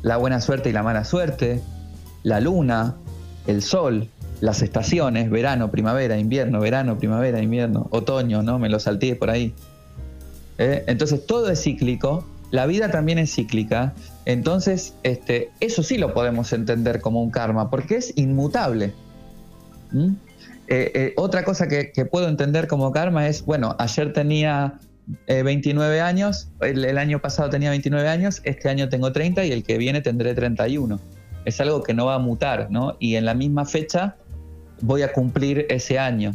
la 0.00 0.16
buena 0.16 0.40
suerte 0.40 0.70
y 0.70 0.72
la 0.72 0.82
mala 0.82 1.04
suerte, 1.04 1.60
la 2.22 2.40
luna, 2.40 2.94
el 3.46 3.60
sol, 3.60 4.08
las 4.40 4.62
estaciones, 4.62 5.28
verano, 5.28 5.70
primavera, 5.70 6.16
invierno, 6.16 6.58
verano, 6.58 6.96
primavera, 6.96 7.42
invierno, 7.42 7.86
otoño, 7.90 8.42
¿no? 8.42 8.58
Me 8.58 8.70
lo 8.70 8.80
salté 8.80 9.14
por 9.14 9.28
ahí. 9.28 9.52
¿Eh? 10.58 10.84
Entonces 10.86 11.26
todo 11.26 11.50
es 11.50 11.62
cíclico, 11.62 12.24
la 12.50 12.66
vida 12.66 12.90
también 12.90 13.18
es 13.18 13.34
cíclica, 13.34 13.94
entonces 14.24 14.94
este, 15.02 15.50
eso 15.60 15.82
sí 15.82 15.98
lo 15.98 16.14
podemos 16.14 16.52
entender 16.52 17.00
como 17.00 17.22
un 17.22 17.30
karma, 17.30 17.70
porque 17.70 17.96
es 17.96 18.12
inmutable. 18.16 18.92
Eh, 19.92 20.92
eh, 20.94 21.14
otra 21.16 21.44
cosa 21.44 21.66
que, 21.68 21.90
puedo 22.10 22.28
entender 22.28 22.68
como 22.68 22.92
karma 22.92 23.26
es, 23.28 23.44
bueno, 23.44 23.74
ayer 23.78 24.12
tenía 24.12 24.78
29 25.26 26.00
años, 26.00 26.48
el, 26.60 26.96
año 26.96 27.20
pasado 27.20 27.50
tenía 27.50 27.70
29 27.70 28.08
años, 28.08 28.40
este 28.44 28.68
año 28.68 28.88
tengo 28.88 29.12
30 29.12 29.44
y 29.44 29.52
el 29.52 29.64
que 29.64 29.76
viene 29.76 30.00
tendré 30.00 30.34
31. 30.34 31.00
Es 31.44 31.60
algo 31.60 31.82
que 31.82 31.92
no 31.92 32.06
va 32.06 32.14
a 32.14 32.18
mutar, 32.18 32.70
¿no? 32.70 32.96
Y 33.00 33.16
en 33.16 33.26
la 33.26 33.34
misma 33.34 33.66
fecha 33.66 34.16
voy 34.80 35.02
a 35.02 35.12
cumplir 35.12 35.66
ese 35.68 35.98
año. 35.98 36.34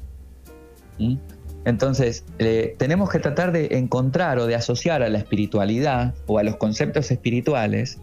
Entonces, 1.66 2.26
eh, 2.40 2.76
tenemos 2.78 3.10
que 3.10 3.20
tratar 3.20 3.52
de 3.52 3.78
encontrar 3.78 4.40
o 4.40 4.48
de 4.48 4.56
asociar 4.56 5.04
a 5.04 5.10
la 5.10 5.18
espiritualidad 5.18 6.14
o 6.26 6.40
a 6.40 6.44
los 6.44 6.56
conceptos 6.56 7.12
espirituales 7.12 8.00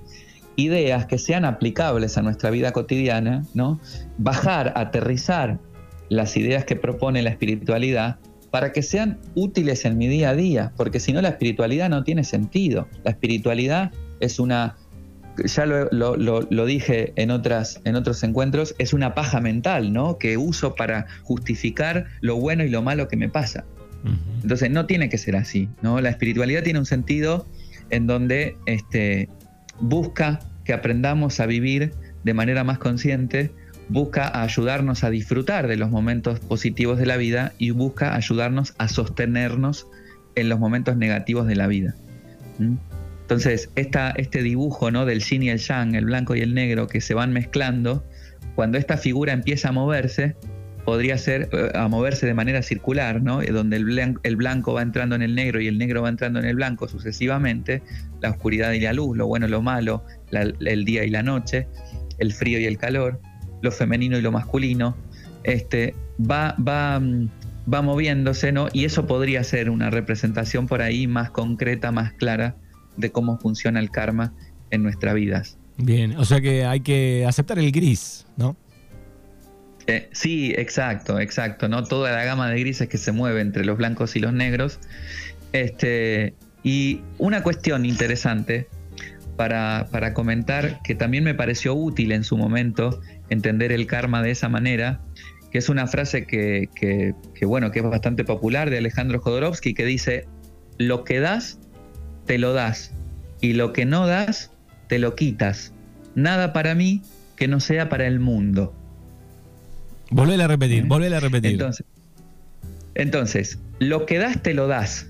ideas 0.56 1.06
que 1.06 1.18
sean 1.18 1.44
aplicables 1.44 2.16
a 2.18 2.22
nuestra 2.22 2.50
vida 2.50 2.72
cotidiana, 2.72 3.44
¿no? 3.54 3.78
Bajar, 4.18 4.72
aterrizar 4.76 5.58
las 6.08 6.36
ideas 6.36 6.64
que 6.64 6.76
propone 6.76 7.22
la 7.22 7.30
espiritualidad 7.30 8.18
para 8.50 8.72
que 8.72 8.82
sean 8.82 9.18
útiles 9.34 9.84
en 9.84 9.98
mi 9.98 10.08
día 10.08 10.30
a 10.30 10.34
día, 10.34 10.72
porque 10.76 10.98
si 10.98 11.12
no 11.12 11.20
la 11.20 11.28
espiritualidad 11.28 11.90
no 11.90 12.04
tiene 12.04 12.24
sentido. 12.24 12.88
La 13.04 13.10
espiritualidad 13.10 13.92
es 14.20 14.38
una 14.38 14.76
ya 15.44 15.66
lo, 15.66 16.66
dije 16.66 17.12
en, 17.16 17.30
otras, 17.30 17.80
en 17.84 17.96
otros 17.96 18.22
encuentros, 18.22 18.74
es 18.78 18.92
una 18.92 19.14
paja 19.14 19.40
mental, 19.40 19.92
¿no? 19.92 20.18
Que 20.18 20.36
uso 20.36 20.74
para 20.74 21.06
justificar 21.22 22.06
lo 22.20 22.36
bueno 22.36 22.64
y 22.64 22.68
lo 22.68 22.82
malo 22.82 23.08
que 23.08 23.16
me 23.16 23.28
pasa. 23.28 23.64
Entonces 24.42 24.70
no 24.70 24.86
tiene 24.86 25.08
que 25.08 25.18
ser 25.18 25.34
así, 25.34 25.68
¿no? 25.82 26.00
La 26.00 26.10
espiritualidad 26.10 26.62
tiene 26.62 26.78
un 26.78 26.86
sentido 26.86 27.46
en 27.90 28.06
donde 28.06 28.56
este, 28.66 29.28
busca 29.80 30.38
que 30.64 30.72
aprendamos 30.72 31.40
a 31.40 31.46
vivir 31.46 31.92
de 32.22 32.34
manera 32.34 32.62
más 32.62 32.78
consciente, 32.78 33.50
busca 33.88 34.42
ayudarnos 34.42 35.04
a 35.04 35.10
disfrutar 35.10 35.66
de 35.66 35.76
los 35.76 35.90
momentos 35.90 36.40
positivos 36.40 36.98
de 36.98 37.06
la 37.06 37.16
vida 37.16 37.52
y 37.58 37.70
busca 37.70 38.14
ayudarnos 38.14 38.74
a 38.78 38.88
sostenernos 38.88 39.86
en 40.34 40.48
los 40.48 40.58
momentos 40.58 40.96
negativos 40.96 41.46
de 41.46 41.56
la 41.56 41.66
vida. 41.66 41.94
Entonces, 43.26 43.70
este 43.74 44.42
dibujo 44.44 44.92
¿no? 44.92 45.04
del 45.04 45.20
yin 45.20 45.42
y 45.42 45.50
el 45.50 45.58
yang, 45.58 45.96
el 45.96 46.04
blanco 46.04 46.36
y 46.36 46.42
el 46.42 46.54
negro, 46.54 46.86
que 46.86 47.00
se 47.00 47.12
van 47.12 47.32
mezclando, 47.32 48.04
cuando 48.54 48.78
esta 48.78 48.96
figura 48.96 49.32
empieza 49.32 49.70
a 49.70 49.72
moverse, 49.72 50.36
podría 50.84 51.18
ser 51.18 51.48
eh, 51.50 51.72
a 51.74 51.88
moverse 51.88 52.24
de 52.24 52.34
manera 52.34 52.62
circular, 52.62 53.20
¿no? 53.20 53.42
Eh, 53.42 53.50
donde 53.50 53.78
el 53.78 54.36
blanco, 54.36 54.74
va 54.74 54.82
entrando 54.82 55.16
en 55.16 55.22
el 55.22 55.34
negro 55.34 55.60
y 55.60 55.66
el 55.66 55.76
negro 55.76 56.02
va 56.02 56.08
entrando 56.08 56.38
en 56.38 56.44
el 56.44 56.54
blanco 56.54 56.86
sucesivamente, 56.86 57.82
la 58.20 58.30
oscuridad 58.30 58.70
y 58.70 58.78
la 58.78 58.92
luz, 58.92 59.16
lo 59.16 59.26
bueno 59.26 59.48
y 59.48 59.50
lo 59.50 59.60
malo, 59.60 60.04
el 60.30 60.84
día 60.84 61.02
y 61.02 61.10
la 61.10 61.24
noche, 61.24 61.66
el 62.18 62.32
frío 62.32 62.60
y 62.60 62.66
el 62.66 62.78
calor, 62.78 63.20
lo 63.60 63.72
femenino 63.72 64.16
y 64.16 64.22
lo 64.22 64.30
masculino, 64.30 64.96
este, 65.42 65.96
va, 66.20 66.54
va, 66.64 67.00
mm, 67.00 67.28
va 67.74 67.82
moviéndose, 67.82 68.52
¿no? 68.52 68.68
Y 68.72 68.84
eso 68.84 69.08
podría 69.08 69.42
ser 69.42 69.68
una 69.68 69.90
representación 69.90 70.68
por 70.68 70.80
ahí 70.80 71.08
más 71.08 71.32
concreta, 71.32 71.90
más 71.90 72.12
clara 72.12 72.54
de 72.96 73.10
cómo 73.10 73.38
funciona 73.38 73.80
el 73.80 73.90
karma 73.90 74.32
en 74.70 74.82
nuestras 74.82 75.14
vidas. 75.14 75.58
Bien, 75.78 76.16
o 76.16 76.24
sea 76.24 76.40
que 76.40 76.64
hay 76.64 76.80
que 76.80 77.24
aceptar 77.26 77.58
el 77.58 77.70
gris, 77.70 78.26
¿no? 78.36 78.56
Eh, 79.86 80.08
sí, 80.12 80.52
exacto, 80.56 81.20
exacto, 81.20 81.68
¿no? 81.68 81.84
Toda 81.84 82.10
la 82.12 82.24
gama 82.24 82.50
de 82.50 82.58
grises 82.58 82.88
que 82.88 82.98
se 82.98 83.12
mueve 83.12 83.40
entre 83.40 83.64
los 83.64 83.76
blancos 83.76 84.16
y 84.16 84.20
los 84.20 84.32
negros. 84.32 84.80
Este, 85.52 86.34
y 86.62 87.02
una 87.18 87.42
cuestión 87.42 87.84
interesante 87.84 88.68
para, 89.36 89.86
comentar 90.14 90.80
que 90.82 90.94
también 90.94 91.22
me 91.22 91.34
pareció 91.34 91.74
útil 91.74 92.12
en 92.12 92.24
su 92.24 92.36
momento 92.36 93.00
entender 93.28 93.70
el 93.70 93.86
karma 93.86 94.22
de 94.22 94.30
esa 94.30 94.48
manera, 94.48 95.00
que 95.52 95.58
es 95.58 95.68
una 95.68 95.86
frase 95.86 96.26
que, 96.26 96.68
que 96.74 97.46
bueno, 97.46 97.70
que 97.70 97.80
es 97.80 97.84
bastante 97.84 98.24
popular 98.24 98.70
de 98.70 98.78
Alejandro 98.78 99.20
Jodorowsky, 99.20 99.74
que 99.74 99.84
dice, 99.84 100.26
lo 100.78 101.04
que 101.04 101.20
das 101.20 101.60
te 102.26 102.38
lo 102.38 102.52
das, 102.52 102.92
y 103.40 103.54
lo 103.54 103.72
que 103.72 103.84
no 103.84 104.06
das, 104.06 104.50
te 104.88 104.98
lo 104.98 105.14
quitas. 105.14 105.72
Nada 106.14 106.52
para 106.52 106.74
mí 106.74 107.02
que 107.36 107.48
no 107.48 107.60
sea 107.60 107.88
para 107.88 108.06
el 108.06 108.20
mundo. 108.20 108.74
Volver 110.10 110.40
a 110.40 110.48
repetir, 110.48 110.84
¿Eh? 110.84 111.16
a 111.16 111.20
repetir. 111.20 111.52
Entonces, 111.52 111.86
entonces, 112.94 113.58
lo 113.78 114.06
que 114.06 114.18
das, 114.18 114.42
te 114.42 114.54
lo 114.54 114.66
das. 114.66 115.08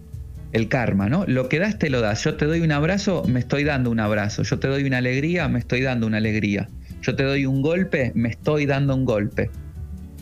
El 0.52 0.68
karma, 0.68 1.09
¿no? 1.09 1.24
Lo 1.26 1.48
que 1.48 1.59
das, 1.59 1.79
te 1.79 1.90
lo 1.90 2.00
das. 2.00 2.24
Yo 2.24 2.37
te 2.37 2.46
doy 2.46 2.61
un 2.61 2.72
abrazo, 2.72 3.24
me 3.26 3.40
estoy 3.40 3.64
dando 3.64 3.90
un 3.90 4.00
abrazo. 4.00 4.42
Yo 4.42 4.59
te 4.59 4.68
doy 4.68 4.85
una 4.85 4.98
alegría, 4.98 5.48
me 5.48 5.59
estoy 5.59 5.83
dando 5.83 6.07
una 6.07 6.16
alegría. 6.16 6.68
Yo 7.02 7.14
te 7.14 7.24
doy 7.24 7.46
un 7.46 7.62
golpe, 7.62 8.12
me 8.14 8.31
estoy 8.31 8.66
dando 8.66 8.94
un 8.94 9.05
golpe. 9.05 9.50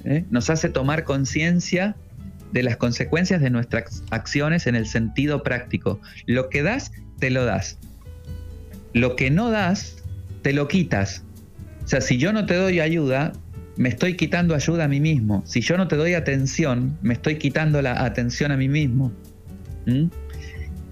¿Eh? 0.04 0.24
Nos 0.30 0.50
hace 0.50 0.68
tomar 0.68 1.04
conciencia 1.04 1.96
de 2.54 2.62
las 2.62 2.76
consecuencias 2.76 3.42
de 3.42 3.50
nuestras 3.50 4.04
acciones 4.10 4.68
en 4.68 4.76
el 4.76 4.86
sentido 4.86 5.42
práctico. 5.42 6.00
Lo 6.26 6.48
que 6.48 6.62
das, 6.62 6.92
te 7.18 7.28
lo 7.30 7.44
das. 7.44 7.78
Lo 8.92 9.16
que 9.16 9.28
no 9.28 9.50
das, 9.50 9.96
te 10.42 10.52
lo 10.52 10.68
quitas. 10.68 11.24
O 11.84 11.88
sea, 11.88 12.00
si 12.00 12.16
yo 12.16 12.32
no 12.32 12.46
te 12.46 12.54
doy 12.54 12.78
ayuda, 12.78 13.32
me 13.76 13.88
estoy 13.88 14.14
quitando 14.14 14.54
ayuda 14.54 14.84
a 14.84 14.88
mí 14.88 15.00
mismo. 15.00 15.42
Si 15.44 15.62
yo 15.62 15.76
no 15.76 15.88
te 15.88 15.96
doy 15.96 16.14
atención, 16.14 16.96
me 17.02 17.14
estoy 17.14 17.38
quitando 17.38 17.82
la 17.82 18.04
atención 18.04 18.52
a 18.52 18.56
mí 18.56 18.68
mismo. 18.68 19.12
¿Mm? 19.86 20.04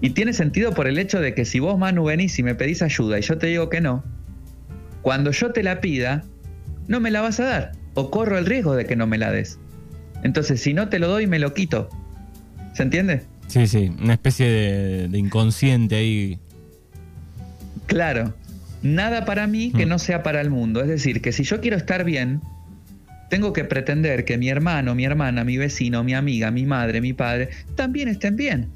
Y 0.01 0.09
tiene 0.09 0.33
sentido 0.33 0.73
por 0.73 0.87
el 0.87 0.97
hecho 0.97 1.21
de 1.21 1.33
que 1.33 1.45
si 1.45 1.59
vos, 1.59 1.79
Manu, 1.79 2.03
venís 2.03 2.37
y 2.39 2.43
me 2.43 2.55
pedís 2.55 2.81
ayuda 2.81 3.19
y 3.19 3.21
yo 3.21 3.37
te 3.37 3.47
digo 3.47 3.69
que 3.69 3.79
no, 3.79 4.03
cuando 5.01 5.31
yo 5.31 5.53
te 5.53 5.63
la 5.63 5.79
pida, 5.79 6.25
no 6.89 6.99
me 6.99 7.09
la 7.09 7.21
vas 7.21 7.39
a 7.39 7.45
dar. 7.45 7.71
O 7.93 8.11
corro 8.11 8.37
el 8.37 8.45
riesgo 8.45 8.75
de 8.75 8.85
que 8.85 8.97
no 8.97 9.07
me 9.07 9.17
la 9.17 9.31
des. 9.31 9.59
Entonces, 10.23 10.61
si 10.61 10.73
no 10.73 10.89
te 10.89 10.99
lo 10.99 11.07
doy, 11.07 11.27
me 11.27 11.39
lo 11.39 11.53
quito. 11.53 11.89
¿Se 12.73 12.83
entiende? 12.83 13.23
Sí, 13.47 13.67
sí, 13.67 13.91
una 14.01 14.13
especie 14.13 14.47
de, 15.09 15.17
inconsciente 15.17 15.95
ahí. 15.95 16.39
Claro, 17.85 18.33
nada 18.81 19.25
para 19.25 19.45
mí 19.47 19.71
que 19.71 19.85
mm. 19.85 19.89
no 19.89 19.99
sea 19.99 20.23
para 20.23 20.41
el 20.41 20.49
mundo. 20.49 20.81
Es 20.81 20.87
decir, 20.87 21.21
que 21.21 21.31
si 21.31 21.43
yo 21.43 21.61
quiero 21.61 21.77
estar 21.77 22.03
bien, 22.03 22.41
tengo 23.29 23.53
que 23.53 23.63
pretender 23.65 24.25
que 24.25 24.37
mi 24.37 24.49
hermano, 24.49 24.95
mi 24.95 25.05
hermana, 25.05 25.43
mi 25.43 25.57
vecino, 25.57 26.03
mi 26.03 26.13
amiga, 26.13 26.51
mi 26.51 26.65
madre, 26.65 27.01
mi 27.01 27.13
padre, 27.13 27.49
también 27.75 28.07
estén 28.07 28.35
bien. 28.35 28.69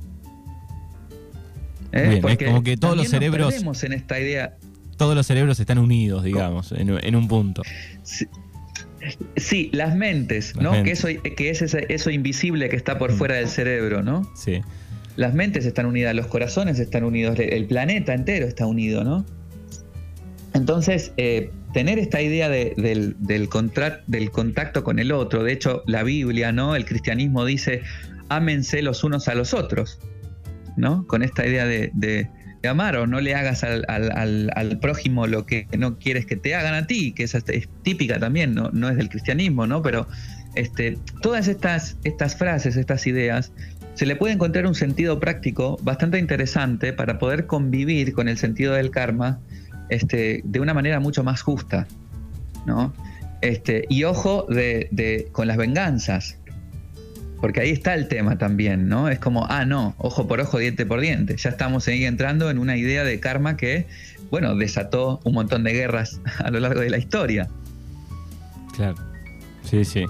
¿Eh? 1.93 2.19
Porque 2.21 2.45
es 2.45 2.51
como 2.51 2.63
que 2.63 2.77
todos 2.77 2.97
los 2.97 3.07
cerebros. 3.07 3.83
en 3.83 3.93
esta 3.93 4.19
idea. 4.19 4.57
Todos 4.97 5.15
los 5.15 5.25
cerebros 5.25 5.59
están 5.59 5.77
unidos, 5.77 6.23
digamos, 6.23 6.71
en, 6.71 6.89
en, 6.89 7.15
un 7.15 7.27
punto. 7.27 7.61
Sí, 8.03 8.27
Sí, 9.35 9.69
las 9.73 9.95
mentes, 9.95 10.55
¿no? 10.55 10.83
Que, 10.83 10.91
eso, 10.91 11.07
que 11.07 11.49
es 11.49 11.61
eso 11.61 12.09
invisible 12.09 12.69
que 12.69 12.75
está 12.75 12.97
por 12.97 13.13
mm. 13.13 13.17
fuera 13.17 13.35
del 13.35 13.47
cerebro, 13.47 14.03
¿no? 14.03 14.29
Sí. 14.35 14.61
Las 15.15 15.33
mentes 15.33 15.65
están 15.65 15.85
unidas, 15.85 16.15
los 16.15 16.27
corazones 16.27 16.79
están 16.79 17.03
unidos, 17.03 17.37
el 17.39 17.65
planeta 17.65 18.13
entero 18.13 18.45
está 18.45 18.65
unido, 18.65 19.03
¿no? 19.03 19.25
Entonces, 20.53 21.11
eh, 21.17 21.51
tener 21.73 21.99
esta 21.99 22.21
idea 22.21 22.49
del, 22.49 22.73
del, 22.77 23.15
del 23.19 23.49
contacto 24.31 24.83
con 24.83 24.99
el 24.99 25.11
otro, 25.11 25.43
de 25.43 25.53
hecho, 25.53 25.83
la 25.85 26.03
Biblia, 26.03 26.51
¿no? 26.51 26.75
El 26.75 26.85
cristianismo 26.85 27.45
dice, 27.45 27.83
ámense 28.29 28.81
los 28.81 29.03
unos 29.03 29.27
a 29.27 29.35
los 29.35 29.53
otros, 29.53 29.99
¿no? 30.75 31.05
Con 31.07 31.23
esta 31.23 31.45
idea 31.45 31.65
de, 31.65 32.29
amar 32.67 32.97
o 32.97 33.07
no 33.07 33.19
le 33.19 33.35
hagas 33.35 33.63
al, 33.63 34.79
prójimo 34.81 35.27
lo 35.27 35.45
que 35.45 35.67
no 35.77 35.97
quieres 35.97 36.25
que 36.25 36.35
te 36.35 36.55
hagan 36.55 36.73
a 36.73 36.87
ti, 36.87 37.13
que 37.13 37.23
es, 37.23 37.35
es 37.35 37.69
típica 37.83 38.19
también, 38.19 38.53
¿no? 38.53 38.69
no 38.71 38.89
es 38.89 38.97
del 38.97 39.09
cristianismo, 39.09 39.67
¿no? 39.67 39.81
Pero 39.81 40.07
este, 40.55 40.97
todas 41.21 41.47
estas, 41.47 41.97
estas 42.03 42.35
frases, 42.35 42.77
estas 42.77 43.05
ideas, 43.07 43.51
se 43.93 44.05
le 44.05 44.15
puede 44.15 44.33
encontrar 44.33 44.67
un 44.67 44.75
sentido 44.75 45.19
práctico 45.19 45.77
bastante 45.81 46.19
interesante 46.19 46.93
para 46.93 47.17
poder 47.19 47.47
convivir 47.47 48.13
con 48.13 48.27
el 48.27 48.37
sentido 48.37 48.73
del 48.73 48.91
karma 48.91 49.39
este, 49.89 50.41
de 50.43 50.59
una 50.59 50.73
manera 50.73 50.99
mucho 50.99 51.23
más 51.23 51.41
justa, 51.41 51.87
¿no? 52.65 52.93
Este, 53.41 53.85
y 53.89 54.03
ojo 54.03 54.45
de, 54.49 55.29
con 55.31 55.47
las 55.47 55.57
venganzas. 55.57 56.37
Porque 57.41 57.61
ahí 57.61 57.69
está 57.69 57.93
el 57.93 58.07
tema 58.07 58.37
también, 58.37 58.89
¿no? 58.89 59.09
Es 59.09 59.19
como, 59.19 59.45
ah, 59.49 59.65
no, 59.65 59.95
ojo 59.97 60.27
por 60.27 60.41
ojo, 60.41 60.57
diente 60.57 60.85
por 60.85 60.99
diente. 60.99 61.37
Ya 61.37 61.49
estamos 61.49 61.87
ahí 61.87 62.03
entrando 62.05 62.49
en 62.49 62.57
una 62.57 62.77
idea 62.77 63.03
de 63.03 63.19
karma 63.19 63.57
que, 63.57 63.85
bueno, 64.31 64.55
desató 64.55 65.19
un 65.23 65.33
montón 65.33 65.63
de 65.63 65.73
guerras 65.73 66.19
a 66.39 66.49
lo 66.49 66.59
largo 66.59 66.81
de 66.81 66.89
la 66.89 66.97
historia. 66.97 67.47
Claro. 68.75 68.95
Sí, 69.63 69.85
sí. 69.85 70.05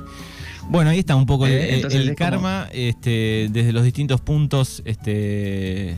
Bueno, 0.70 0.90
ahí 0.90 1.00
está 1.00 1.16
un 1.16 1.26
poco 1.26 1.48
el, 1.48 1.54
eh, 1.54 2.16
karma 2.16 2.68
este, 2.74 3.48
desde 3.52 3.72
los 3.72 3.84
distintos 3.84 4.20
puntos 4.20 4.82
este, 4.86 5.96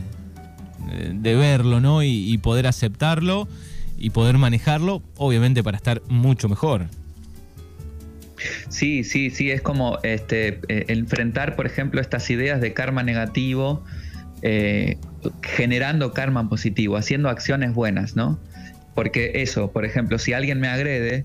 de 1.12 1.34
verlo, 1.34 1.80
¿no? 1.80 2.02
Y, 2.02 2.38
poder 2.38 2.66
aceptarlo 2.66 3.48
y 3.98 4.10
poder 4.10 4.38
manejarlo, 4.38 5.02
obviamente 5.16 5.62
para 5.62 5.76
estar 5.76 6.02
mucho 6.08 6.48
mejor. 6.48 6.86
Sí, 8.68 9.04
sí, 9.04 9.30
sí, 9.30 9.50
es 9.50 9.62
como 9.62 9.98
este, 10.02 10.60
eh, 10.68 10.84
enfrentar, 10.88 11.56
por 11.56 11.66
ejemplo, 11.66 12.00
estas 12.00 12.28
ideas 12.30 12.60
de 12.60 12.72
karma 12.72 13.02
negativo, 13.02 13.84
eh, 14.42 14.96
generando 15.42 16.12
karma 16.12 16.48
positivo, 16.48 16.96
haciendo 16.96 17.28
acciones 17.28 17.74
buenas, 17.74 18.16
¿no? 18.16 18.38
Porque 18.94 19.32
eso, 19.34 19.70
por 19.70 19.84
ejemplo, 19.84 20.18
si 20.18 20.32
alguien 20.32 20.60
me 20.60 20.68
agrede, 20.68 21.24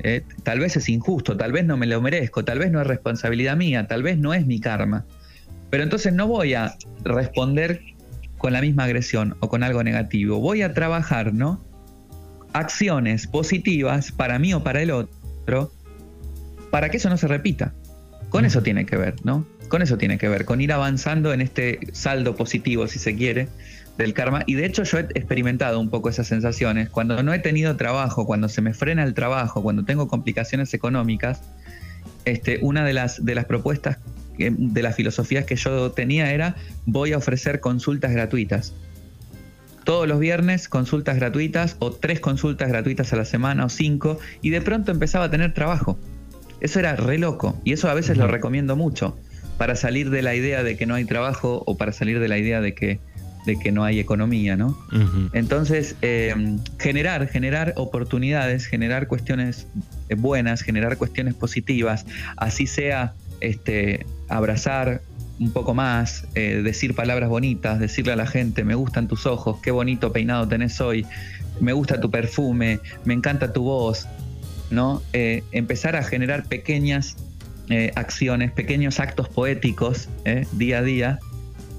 eh, 0.00 0.22
tal 0.42 0.60
vez 0.60 0.76
es 0.76 0.88
injusto, 0.88 1.36
tal 1.36 1.52
vez 1.52 1.64
no 1.64 1.76
me 1.76 1.86
lo 1.86 2.00
merezco, 2.00 2.44
tal 2.44 2.58
vez 2.58 2.70
no 2.70 2.80
es 2.80 2.86
responsabilidad 2.86 3.56
mía, 3.56 3.86
tal 3.86 4.02
vez 4.02 4.18
no 4.18 4.34
es 4.34 4.46
mi 4.46 4.60
karma. 4.60 5.04
Pero 5.70 5.82
entonces 5.82 6.12
no 6.12 6.26
voy 6.26 6.54
a 6.54 6.74
responder 7.04 7.80
con 8.38 8.52
la 8.52 8.60
misma 8.60 8.84
agresión 8.84 9.36
o 9.40 9.48
con 9.48 9.62
algo 9.62 9.82
negativo. 9.82 10.38
Voy 10.38 10.62
a 10.62 10.74
trabajar, 10.74 11.32
¿no? 11.32 11.62
Acciones 12.52 13.26
positivas 13.26 14.12
para 14.12 14.38
mí 14.38 14.52
o 14.52 14.62
para 14.62 14.82
el 14.82 14.90
otro, 14.90 15.72
para 16.72 16.88
que 16.88 16.96
eso 16.96 17.10
no 17.10 17.18
se 17.18 17.28
repita. 17.28 17.74
Con 18.30 18.46
eso 18.46 18.62
tiene 18.62 18.86
que 18.86 18.96
ver, 18.96 19.16
¿no? 19.24 19.46
Con 19.68 19.82
eso 19.82 19.98
tiene 19.98 20.16
que 20.16 20.26
ver, 20.26 20.46
con 20.46 20.62
ir 20.62 20.72
avanzando 20.72 21.34
en 21.34 21.42
este 21.42 21.78
saldo 21.92 22.34
positivo, 22.34 22.88
si 22.88 22.98
se 22.98 23.14
quiere, 23.14 23.48
del 23.98 24.14
karma. 24.14 24.42
Y 24.46 24.54
de 24.54 24.64
hecho 24.64 24.82
yo 24.84 24.98
he 24.98 25.02
experimentado 25.02 25.78
un 25.78 25.90
poco 25.90 26.08
esas 26.08 26.28
sensaciones. 26.28 26.88
Cuando 26.88 27.22
no 27.22 27.34
he 27.34 27.40
tenido 27.40 27.76
trabajo, 27.76 28.24
cuando 28.24 28.48
se 28.48 28.62
me 28.62 28.72
frena 28.72 29.04
el 29.04 29.12
trabajo, 29.12 29.62
cuando 29.62 29.84
tengo 29.84 30.08
complicaciones 30.08 30.72
económicas, 30.72 31.42
este, 32.24 32.58
una 32.62 32.86
de 32.86 32.94
las, 32.94 33.22
de 33.22 33.34
las 33.34 33.44
propuestas, 33.44 33.98
de 34.38 34.82
las 34.82 34.96
filosofías 34.96 35.44
que 35.44 35.56
yo 35.56 35.92
tenía 35.92 36.32
era 36.32 36.56
voy 36.86 37.12
a 37.12 37.18
ofrecer 37.18 37.60
consultas 37.60 38.12
gratuitas. 38.12 38.72
Todos 39.84 40.08
los 40.08 40.18
viernes 40.18 40.70
consultas 40.70 41.16
gratuitas 41.16 41.76
o 41.80 41.92
tres 41.92 42.18
consultas 42.20 42.70
gratuitas 42.70 43.12
a 43.12 43.16
la 43.16 43.26
semana 43.26 43.66
o 43.66 43.68
cinco 43.68 44.18
y 44.40 44.48
de 44.48 44.62
pronto 44.62 44.90
empezaba 44.90 45.26
a 45.26 45.30
tener 45.30 45.52
trabajo. 45.52 45.98
Eso 46.62 46.78
era 46.78 46.94
re 46.94 47.18
loco 47.18 47.60
y 47.64 47.72
eso 47.72 47.90
a 47.90 47.94
veces 47.94 48.16
lo 48.16 48.28
recomiendo 48.28 48.76
mucho 48.76 49.18
para 49.58 49.74
salir 49.74 50.10
de 50.10 50.22
la 50.22 50.36
idea 50.36 50.62
de 50.62 50.76
que 50.76 50.86
no 50.86 50.94
hay 50.94 51.04
trabajo 51.04 51.64
o 51.66 51.76
para 51.76 51.92
salir 51.92 52.20
de 52.20 52.28
la 52.28 52.38
idea 52.38 52.60
de 52.60 52.72
que 52.74 53.00
de 53.44 53.58
que 53.58 53.72
no 53.72 53.82
hay 53.82 53.98
economía, 53.98 54.56
¿no? 54.56 54.78
Entonces, 55.32 55.96
eh, 56.00 56.32
generar, 56.78 57.26
generar 57.26 57.74
oportunidades, 57.76 58.66
generar 58.66 59.08
cuestiones 59.08 59.66
buenas, 60.16 60.62
generar 60.62 60.96
cuestiones 60.96 61.34
positivas, 61.34 62.06
así 62.36 62.68
sea 62.68 63.14
este, 63.40 64.06
abrazar 64.28 65.00
un 65.40 65.50
poco 65.50 65.74
más, 65.74 66.28
eh, 66.36 66.60
decir 66.62 66.94
palabras 66.94 67.28
bonitas, 67.28 67.80
decirle 67.80 68.12
a 68.12 68.16
la 68.16 68.28
gente, 68.28 68.62
me 68.62 68.76
gustan 68.76 69.08
tus 69.08 69.26
ojos, 69.26 69.58
qué 69.60 69.72
bonito 69.72 70.12
peinado 70.12 70.46
tenés 70.46 70.80
hoy, 70.80 71.04
me 71.60 71.72
gusta 71.72 72.00
tu 72.00 72.12
perfume, 72.12 72.78
me 73.04 73.14
encanta 73.14 73.52
tu 73.52 73.64
voz, 73.64 74.06
¿no? 74.72 75.02
Eh, 75.12 75.44
empezar 75.52 75.96
a 75.96 76.02
generar 76.02 76.44
pequeñas 76.44 77.16
acciones, 77.94 78.52
pequeños 78.52 79.00
actos 79.00 79.30
poéticos 79.30 80.10
día 80.52 80.78
a 80.78 80.82
día 80.82 81.18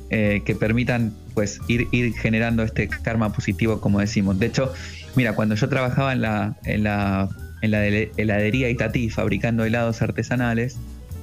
que 0.10 0.58
permitan 0.60 1.14
pues 1.34 1.60
ir, 1.68 1.88
generando 2.16 2.64
este 2.64 2.88
karma 2.88 3.32
positivo, 3.32 3.80
como 3.80 4.00
decimos. 4.00 4.40
De 4.40 4.48
hecho, 4.48 4.74
mira, 5.16 5.34
cuando 5.34 5.56
yo 5.56 5.70
trabajaba 5.70 6.14
en 6.14 6.22
la, 6.22 6.56
en 6.66 6.84
la, 6.84 7.30
en 7.62 7.72
la 7.72 7.86
heladería 7.86 8.70
Itatí, 8.70 9.10
fabricando 9.10 9.66
helados 9.66 10.02
artesanales, 10.02 10.78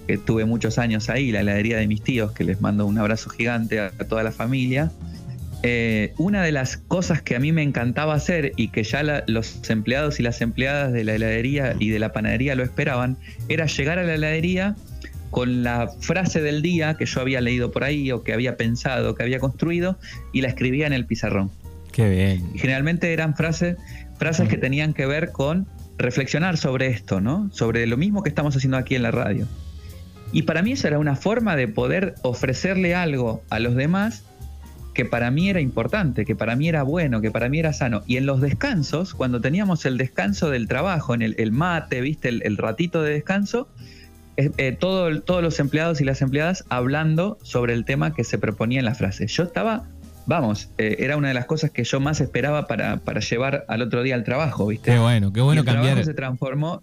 que 0.06 0.18
tuve 0.18 0.44
muchos 0.44 0.78
años 0.78 1.08
ahí, 1.08 1.30
la 1.30 1.40
heladería 1.40 1.78
de 1.78 1.86
mis 1.86 2.02
tíos, 2.02 2.32
que 2.32 2.44
les 2.44 2.60
mando 2.60 2.86
un 2.86 2.98
abrazo 2.98 3.30
gigante 3.30 3.80
a, 3.80 3.90
toda 3.90 4.22
la 4.22 4.32
familia. 4.32 4.90
Eh, 5.62 6.14
una 6.16 6.42
de 6.42 6.52
las 6.52 6.78
cosas 6.78 7.20
que 7.20 7.36
a 7.36 7.38
mí 7.38 7.52
me 7.52 7.62
encantaba 7.62 8.14
hacer 8.14 8.52
y 8.56 8.68
que 8.68 8.82
ya 8.82 9.02
los 9.26 9.68
empleados 9.68 10.18
y 10.18 10.22
las 10.22 10.40
empleadas 10.40 10.92
de 10.92 11.04
la 11.04 11.14
heladería 11.14 11.74
y 11.78 11.90
de 11.90 11.98
la 11.98 12.12
panadería 12.12 12.54
lo 12.54 12.62
esperaban, 12.62 13.18
era 13.48 13.66
llegar 13.66 13.98
a 13.98 14.04
la 14.04 14.14
heladería 14.14 14.74
con 15.30 15.62
la 15.62 15.88
frase 16.00 16.40
del 16.40 16.62
día 16.62 16.94
que 16.94 17.04
yo 17.06 17.20
había 17.20 17.40
leído 17.40 17.70
por 17.72 17.84
ahí 17.84 18.10
o 18.10 18.22
que 18.22 18.32
había 18.32 18.56
pensado, 18.56 19.14
que 19.14 19.22
había 19.22 19.38
construido 19.38 19.98
y 20.32 20.40
la 20.40 20.48
escribía 20.48 20.86
en 20.86 20.92
el 20.92 21.06
pizarrón. 21.06 21.50
Qué 21.92 22.08
bien. 22.08 22.52
generalmente 22.54 23.12
eran 23.12 23.34
frases, 23.36 23.76
frases 24.18 24.48
que 24.48 24.56
tenían 24.56 24.94
que 24.94 25.06
ver 25.06 25.32
con 25.32 25.66
reflexionar 25.98 26.56
sobre 26.56 26.86
esto, 26.86 27.20
¿no? 27.20 27.50
Sobre 27.52 27.86
lo 27.86 27.96
mismo 27.96 28.22
que 28.22 28.28
estamos 28.28 28.56
haciendo 28.56 28.76
aquí 28.76 28.94
en 28.94 29.02
la 29.02 29.10
radio. 29.10 29.46
Y 30.32 30.42
para 30.42 30.62
mí 30.62 30.72
eso 30.72 30.86
era 30.86 30.98
una 30.98 31.16
forma 31.16 31.56
de 31.56 31.68
poder 31.68 32.14
ofrecerle 32.22 32.94
algo 32.94 33.42
a 33.50 33.58
los 33.58 33.74
demás 33.74 34.24
que 34.94 35.04
para 35.04 35.30
mí 35.30 35.48
era 35.48 35.60
importante, 35.60 36.24
que 36.24 36.34
para 36.34 36.56
mí 36.56 36.68
era 36.68 36.82
bueno, 36.82 37.20
que 37.20 37.30
para 37.30 37.48
mí 37.48 37.58
era 37.58 37.72
sano. 37.72 38.02
Y 38.06 38.16
en 38.16 38.26
los 38.26 38.40
descansos, 38.40 39.14
cuando 39.14 39.40
teníamos 39.40 39.86
el 39.86 39.96
descanso 39.98 40.50
del 40.50 40.68
trabajo, 40.68 41.14
en 41.14 41.22
el, 41.22 41.52
mate, 41.52 42.00
viste, 42.00 42.28
el 42.28 42.56
ratito 42.56 43.02
de 43.02 43.12
descanso, 43.12 43.68
eh, 44.56 44.76
todos 44.78 45.42
los 45.42 45.60
empleados 45.60 46.00
y 46.00 46.04
las 46.04 46.22
empleadas 46.22 46.64
hablando 46.70 47.36
sobre 47.42 47.74
el 47.74 47.84
tema 47.84 48.14
que 48.14 48.24
se 48.24 48.38
proponía 48.38 48.78
en 48.78 48.86
la 48.86 48.94
frase. 48.94 49.26
Yo 49.26 49.42
estaba, 49.42 49.84
vamos, 50.24 50.70
eh, 50.78 50.96
era 51.00 51.16
una 51.16 51.28
de 51.28 51.34
las 51.34 51.44
cosas 51.44 51.70
que 51.70 51.84
yo 51.84 52.00
más 52.00 52.20
esperaba 52.22 52.66
para, 52.66 52.98
para, 52.98 53.20
llevar 53.20 53.64
al 53.68 53.82
otro 53.82 54.02
día 54.02 54.14
al 54.14 54.24
trabajo, 54.24 54.66
¿viste? 54.68 54.92
Qué 54.92 54.98
bueno, 54.98 55.32
qué 55.32 55.42
bueno 55.42 55.60
el 55.60 55.66
cambiar. 55.66 55.88
Trabajo 55.88 56.06
se 56.06 56.14
transformó, 56.14 56.82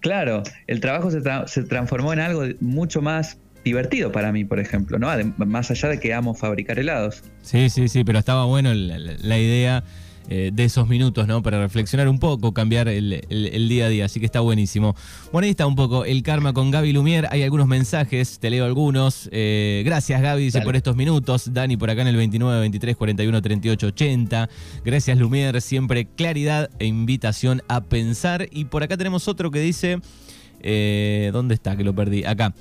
claro, 0.00 0.42
el 0.66 0.80
trabajo 0.80 1.10
se, 1.10 1.22
se, 1.46 1.62
transformó 1.62 2.12
en 2.12 2.20
algo 2.20 2.42
mucho 2.60 3.00
más 3.00 3.38
divertido 3.66 4.12
para 4.12 4.32
mí, 4.32 4.44
por 4.44 4.60
ejemplo, 4.60 4.98
¿no? 4.98 5.08
más 5.38 5.70
allá 5.70 5.88
de 5.88 5.98
que 5.98 6.14
amo 6.14 6.34
fabricar 6.34 6.78
helados. 6.78 7.22
Sí, 7.42 7.68
sí, 7.68 7.88
sí, 7.88 8.04
pero 8.04 8.18
estaba 8.18 8.44
bueno 8.44 8.72
la 8.74 9.38
idea 9.38 9.82
eh, 10.28 10.50
de 10.52 10.64
esos 10.64 10.88
minutos, 10.88 11.28
¿no? 11.28 11.40
Para 11.42 11.60
reflexionar 11.60 12.08
un 12.08 12.18
poco, 12.18 12.52
cambiar 12.52 12.88
el, 12.88 13.22
día 13.68 13.86
a 13.86 13.88
día. 13.88 14.04
Así 14.06 14.18
que 14.18 14.26
está 14.26 14.40
buenísimo. 14.40 14.96
Bueno, 15.32 15.44
ahí 15.44 15.50
está 15.50 15.66
un 15.66 15.76
poco 15.76 16.04
el 16.04 16.22
karma 16.22 16.52
con 16.52 16.70
Gaby 16.70 16.92
Lumier. 16.92 17.28
Hay 17.30 17.42
algunos 17.42 17.68
mensajes, 17.68 18.40
te 18.40 18.50
leo 18.50 18.64
algunos. 18.64 19.28
Eh, 19.30 19.82
gracias, 19.84 20.20
Gaby, 20.20 20.44
dice, 20.44 20.60
por 20.62 20.74
estos 20.74 20.96
minutos. 20.96 21.52
Dani 21.52 21.76
por 21.76 21.90
acá 21.90 22.02
en 22.02 22.08
el 22.08 22.16
29, 22.16 22.60
23, 22.60 22.96
41, 22.96 23.42
38, 23.42 23.86
80. 23.86 24.48
Gracias, 24.84 25.18
Lumier. 25.18 25.60
Siempre 25.60 26.06
claridad 26.06 26.70
e 26.80 26.86
invitación 26.86 27.62
a 27.68 27.82
pensar. 27.82 28.48
Y 28.50 28.64
por 28.64 28.82
acá 28.82 28.96
tenemos 28.96 29.28
otro 29.28 29.50
que 29.50 29.60
dice. 29.60 30.00
Eh, 30.60 31.30
¿Dónde 31.32 31.54
está? 31.54 31.76
Que 31.76 31.84
lo 31.84 31.94
perdí. 31.94 32.24
Acá. 32.24 32.52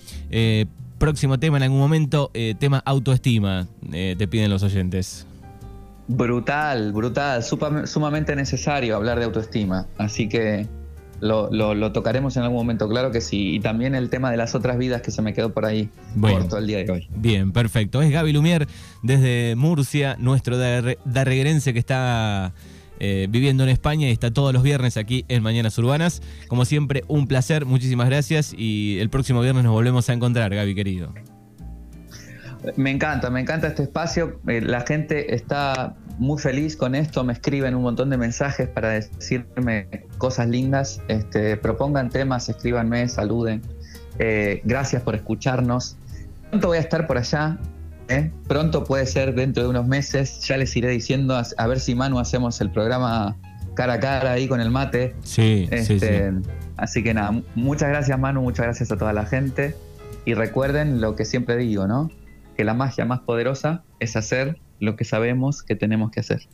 Próximo 1.06 1.38
tema 1.38 1.58
en 1.58 1.64
algún 1.64 1.78
momento, 1.78 2.32
tema 2.58 2.82
autoestima, 2.84 3.68
te 3.92 4.28
piden 4.28 4.50
los 4.50 4.64
oyentes. 4.64 5.28
Brutal, 6.08 6.94
brutal, 6.94 7.44
sumamente 7.44 8.36
necesario 8.36 8.96
hablar 8.96 9.20
de 9.20 9.26
autoestima. 9.26 9.86
Así 10.00 10.28
que 10.28 10.68
lo, 11.20 11.92
tocaremos 11.92 12.38
en 12.38 12.44
algún 12.44 12.58
momento, 12.58 12.90
claro 12.90 13.12
que 13.12 13.22
sí. 13.22 13.56
Y 13.56 13.60
también 13.60 13.94
el 13.94 14.10
tema 14.10 14.32
de 14.32 14.38
las 14.38 14.56
otras 14.56 14.80
vidas 14.80 15.04
que 15.04 15.12
se 15.12 15.22
me 15.22 15.36
quedó 15.36 15.54
por 15.54 15.66
ahí 15.66 15.90
corto 16.20 16.58
el 16.58 16.66
día 16.66 16.80
de 16.80 16.92
hoy. 16.92 17.08
Bien, 17.16 17.52
perfecto. 17.52 18.02
Es 18.02 18.12
Gaby 18.12 18.34
Lumier 18.34 18.68
desde 19.04 19.56
Murcia, 19.56 20.16
nuestro 20.20 20.58
darreguerense 20.58 21.72
que 21.72 21.80
está 21.80 22.54
eh, 23.00 23.28
viviendo 23.30 23.64
en 23.64 23.70
España 23.70 24.10
y 24.10 24.12
está 24.12 24.32
todos 24.32 24.54
los 24.54 24.64
viernes 24.64 24.98
aquí 24.98 25.26
en 25.28 25.44
Mañanas 25.44 25.78
Urbanas. 25.78 26.22
Como 26.48 26.66
siempre, 26.66 27.04
un 27.08 27.28
placer, 27.28 27.66
muchísimas 27.66 28.08
gracias 28.08 28.54
y 28.58 28.98
el 29.00 29.10
próximo 29.10 29.42
viernes 29.42 29.64
nos 29.64 29.74
volvemos 29.74 30.10
a 30.10 30.14
encontrar, 30.14 30.54
Gaby 30.54 30.76
querido. 30.76 31.14
Me 32.76 32.92
encanta, 32.92 33.30
me 33.30 33.42
encanta 33.42 33.68
este 33.68 33.84
espacio. 33.84 34.40
Eh, 34.48 34.62
la 34.62 34.82
gente 34.82 35.36
está 35.36 35.96
muy 36.18 36.40
feliz 36.40 36.76
con 36.76 36.96
esto, 36.96 37.24
me 37.24 37.34
escriben 37.34 37.76
un 37.76 37.84
montón 37.84 38.10
de 38.10 38.18
mensajes 38.18 38.68
para 38.68 38.90
decirme 38.90 39.88
cosas 40.18 40.48
lindas. 40.48 41.02
Este, 41.08 41.58
propongan 41.58 42.10
temas, 42.10 42.50
escríbanme, 42.50 43.08
saluden. 43.08 43.62
Eh, 44.20 44.62
gracias 44.64 45.04
por 45.04 45.16
escucharnos. 45.16 45.98
Pronto 46.50 46.68
voy 46.68 46.78
a 46.78 46.82
estar 46.82 47.06
por 47.06 47.18
allá. 47.18 47.58
¿Eh? 48.10 48.32
Pronto 48.48 48.84
puede 48.84 49.06
ser 49.06 49.36
dentro 49.36 49.64
de 49.64 49.70
unos 49.70 49.88
meses. 49.88 50.42
Ya 50.42 50.58
les 50.58 50.76
iré 50.76 50.90
diciendo 50.90 51.36
a, 51.58 51.68
ver 51.68 51.80
si 51.80 51.96
Manu 51.96 52.20
hacemos 52.20 52.62
el 52.62 52.72
programa 52.72 53.38
cara 53.76 53.94
a 53.94 54.00
cara 54.00 54.32
ahí 54.32 54.48
con 54.48 54.62
el 54.62 54.72
mate. 54.72 55.16
Sí, 55.24 55.68
sí, 55.70 55.94
este, 55.94 56.32
Así 56.78 57.04
que 57.04 57.14
nada, 57.14 57.42
muchas 57.56 57.90
gracias 57.90 58.20
Manu, 58.20 58.42
muchas 58.42 58.66
gracias 58.66 58.92
a 58.92 58.98
toda 58.98 59.14
la 59.14 59.26
gente. 59.26 59.76
Y 60.26 60.34
recuerden 60.34 61.02
lo 61.02 61.16
que 61.16 61.26
siempre 61.26 61.56
digo, 61.58 61.88
¿no? 61.88 62.10
que 62.56 62.64
la 62.64 62.74
magia 62.74 63.06
más 63.06 63.20
poderosa 63.22 63.84
es 64.00 64.16
hacer 64.16 64.58
lo 64.80 64.96
que 64.96 65.04
sabemos 65.04 65.64
que 65.64 65.76
tenemos 65.76 66.12
que 66.12 66.22
hacer. 66.22 66.48